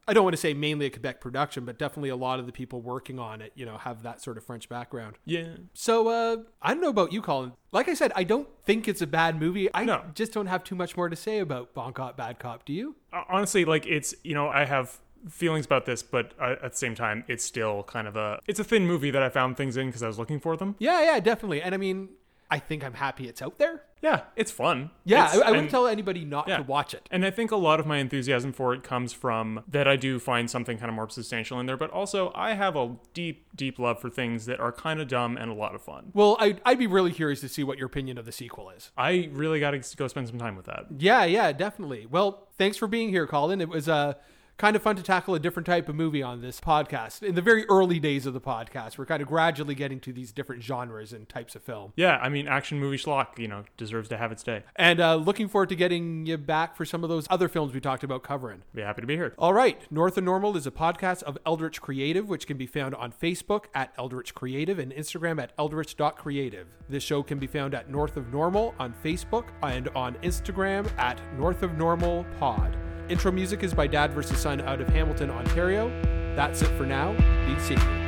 i 0.07 0.13
don't 0.13 0.23
want 0.23 0.33
to 0.33 0.37
say 0.41 0.53
mainly 0.53 0.85
a 0.85 0.89
quebec 0.89 1.21
production 1.21 1.65
but 1.65 1.77
definitely 1.77 2.09
a 2.09 2.15
lot 2.15 2.39
of 2.39 2.45
the 2.45 2.51
people 2.51 2.81
working 2.81 3.19
on 3.19 3.41
it 3.41 3.51
you 3.55 3.65
know 3.65 3.77
have 3.77 4.03
that 4.03 4.21
sort 4.21 4.37
of 4.37 4.43
french 4.43 4.67
background. 4.69 5.15
Yeah, 5.25 5.55
so 5.73 6.07
uh 6.07 6.37
i 6.61 6.73
don't 6.73 6.81
know 6.81 6.89
about 6.89 7.11
you 7.13 7.21
colin. 7.21 7.53
Like 7.71 7.87
i 7.89 7.93
said 7.93 8.11
i 8.15 8.23
don't 8.23 8.47
think 8.65 8.87
it's 8.87 9.01
a 9.01 9.07
bad 9.07 9.39
movie. 9.39 9.69
I 9.73 9.83
No. 9.85 10.03
just 10.13 10.33
don't 10.33 10.47
have 10.47 10.63
too 10.63 10.75
much 10.75 10.95
more 10.97 11.09
to 11.09 11.15
say 11.15 11.39
about 11.39 11.73
bon 11.73 11.93
cop 11.93 12.17
bad 12.17 12.39
cop. 12.39 12.65
Do 12.65 12.73
you? 12.73 12.95
Honestly, 13.29 13.65
like 13.65 13.85
it's 13.85 14.13
you 14.23 14.33
know 14.33 14.47
I 14.49 14.65
have 14.65 14.99
feelings 15.29 15.65
about 15.65 15.85
this, 15.85 16.03
but 16.03 16.33
uh, 16.39 16.55
at 16.61 16.71
the 16.73 16.77
same 16.77 16.95
time, 16.95 17.23
it's 17.29 17.45
still 17.45 17.83
kind 17.83 18.07
of 18.07 18.15
a 18.17 18.39
it's 18.45 18.59
a 18.59 18.63
thin 18.63 18.85
movie 18.85 19.09
that 19.11 19.23
I 19.23 19.29
found 19.29 19.55
things 19.57 19.77
in 19.77 19.87
because 19.87 20.03
I 20.03 20.07
was 20.07 20.19
looking 20.19 20.39
for 20.39 20.57
them. 20.57 20.75
yeah 20.79 21.01
yeah 21.03 21.19
definitely. 21.19 21.61
And 21.61 21.73
i 21.73 21.77
mean 21.77 22.09
i 22.55 22.59
think 22.59 22.83
i'm 22.83 22.93
happy 22.93 23.25
it's 23.27 23.41
out 23.41 23.57
there 23.57 23.75
Yeah, 24.01 24.19
it's 24.35 24.51
fun. 24.51 24.91
yeah 25.05 25.25
It's- 25.27 25.35
I, 25.41 25.47
I 25.47 25.49
wouldn't 25.51 25.57
and- 25.67 25.69
tell 25.71 25.87
anybody 25.87 26.23
not 26.25 26.47
yeah. 26.49 26.57
to 26.57 26.63
watch 26.75 26.93
it 26.93 27.07
And 27.09 27.25
I 27.25 27.31
think 27.31 27.51
a 27.51 27.55
lot 27.69 27.79
of 27.79 27.85
my 27.85 27.97
enthusiasm 28.05 28.51
for 28.59 28.73
it 28.73 28.83
comes 28.83 29.13
from 29.13 29.63
that 29.75 29.87
I 29.87 29.95
do 29.95 30.19
find 30.19 30.49
something 30.49 30.77
kind 30.77 30.89
of 30.89 30.95
more 30.95 31.09
substantial 31.09 31.57
in 31.61 31.65
there, 31.67 31.77
but 31.77 31.89
also 31.91 32.31
I 32.35 32.49
have 32.63 32.75
a 32.75 32.85
deep, 33.13 33.37
deep 33.55 33.79
love 33.79 33.97
for 34.01 34.09
things 34.09 34.45
that 34.49 34.59
are 34.59 34.73
kind 34.73 34.99
of 34.99 35.07
dumb 35.07 35.37
and 35.37 35.49
a 35.49 35.53
lot 35.53 35.73
of 35.73 35.81
fun. 35.81 36.11
well 36.13 36.35
I'd, 36.41 36.59
I'd 36.65 36.79
be 36.79 36.87
really 36.97 37.13
curious 37.13 37.39
to 37.41 37.47
see 37.49 37.63
what 37.63 37.77
your 37.77 37.87
opinion 37.87 38.17
of 38.17 38.25
the 38.25 38.33
sequel 38.33 38.69
is 38.71 38.91
I 38.97 39.29
really 39.31 39.59
got 39.61 39.71
to 39.71 39.81
go 39.95 40.07
spend 40.09 40.27
some 40.27 40.37
time 40.37 40.55
with 40.57 40.65
that. 40.65 40.81
Yeah, 40.97 41.23
yeah, 41.23 41.51
definitely. 41.53 42.05
Well, 42.15 42.47
thanks 42.57 42.75
for 42.77 42.87
being 42.87 43.07
here, 43.09 43.25
Colin. 43.25 43.61
It 43.61 43.69
was 43.69 43.87
uh 43.87 44.13
kind 44.57 44.75
of 44.75 44.81
fun 44.81 44.95
to 44.95 45.03
tackle 45.03 45.35
a 45.35 45.39
different 45.39 45.65
type 45.65 45.89
of 45.89 45.95
movie 45.95 46.21
on 46.21 46.41
this 46.41 46.59
podcast. 46.59 47.23
In 47.23 47.35
the 47.35 47.41
very 47.41 47.65
early 47.69 47.99
days 47.99 48.25
of 48.25 48.33
the 48.33 48.41
podcast, 48.41 48.97
we're 48.97 49.05
kind 49.05 49.21
of 49.21 49.27
gradually 49.27 49.75
getting 49.75 49.99
to 50.01 50.13
these 50.13 50.31
different 50.31 50.63
genres 50.63 51.11
and 51.11 51.27
types 51.27 51.55
of 51.55 51.63
film. 51.63 51.93
Yeah, 51.95 52.17
I 52.17 52.29
mean, 52.29 52.47
action 52.47 52.79
movie 52.79 52.97
schlock, 52.97 53.37
you 53.39 53.47
know, 53.47 53.63
deserves 53.77 54.09
to 54.09 54.17
have 54.17 54.31
its 54.31 54.43
day. 54.43 54.63
And 54.75 54.99
uh, 54.99 55.15
looking 55.15 55.47
forward 55.47 55.69
to 55.69 55.75
getting 55.75 56.25
you 56.25 56.37
back 56.37 56.75
for 56.75 56.85
some 56.85 57.03
of 57.03 57.09
those 57.09 57.27
other 57.29 57.49
films 57.49 57.73
we 57.73 57.79
talked 57.79 58.03
about 58.03 58.23
covering. 58.23 58.63
Be 58.73 58.81
happy 58.81 59.01
to 59.01 59.07
be 59.07 59.15
here. 59.15 59.33
All 59.37 59.53
right. 59.53 59.81
North 59.91 60.17
of 60.17 60.23
Normal 60.23 60.55
is 60.55 60.67
a 60.67 60.71
podcast 60.71 61.23
of 61.23 61.37
Eldritch 61.45 61.81
Creative, 61.81 62.27
which 62.27 62.47
can 62.47 62.57
be 62.57 62.67
found 62.67 62.95
on 62.95 63.11
Facebook 63.11 63.65
at 63.73 63.93
Eldritch 63.97 64.33
Creative 64.33 64.79
and 64.79 64.91
Instagram 64.93 65.41
at 65.41 65.51
eldritch.creative. 65.57 66.67
This 66.89 67.03
show 67.03 67.23
can 67.23 67.39
be 67.39 67.47
found 67.47 67.73
at 67.73 67.89
North 67.89 68.17
of 68.17 68.31
Normal 68.31 68.75
on 68.79 68.93
Facebook 69.03 69.45
and 69.61 69.89
on 69.89 70.15
Instagram 70.15 70.89
at 70.97 71.19
North 71.37 71.63
of 71.63 71.77
Normal 71.77 72.25
Pod. 72.39 72.77
Intro 73.13 73.32
music 73.32 73.62
is 73.62 73.76
by 73.76 73.86
Dad 73.86 74.12
vs. 74.12 74.39
Son 74.39 74.60
out 74.62 74.82
of 74.82 74.88
Hamilton, 74.88 75.30
Ontario. 75.30 75.91
That's 76.36 76.63
it 76.63 76.69
for 76.69 76.84
now. 76.84 77.12
Be 77.45 77.60
safe. 77.60 78.02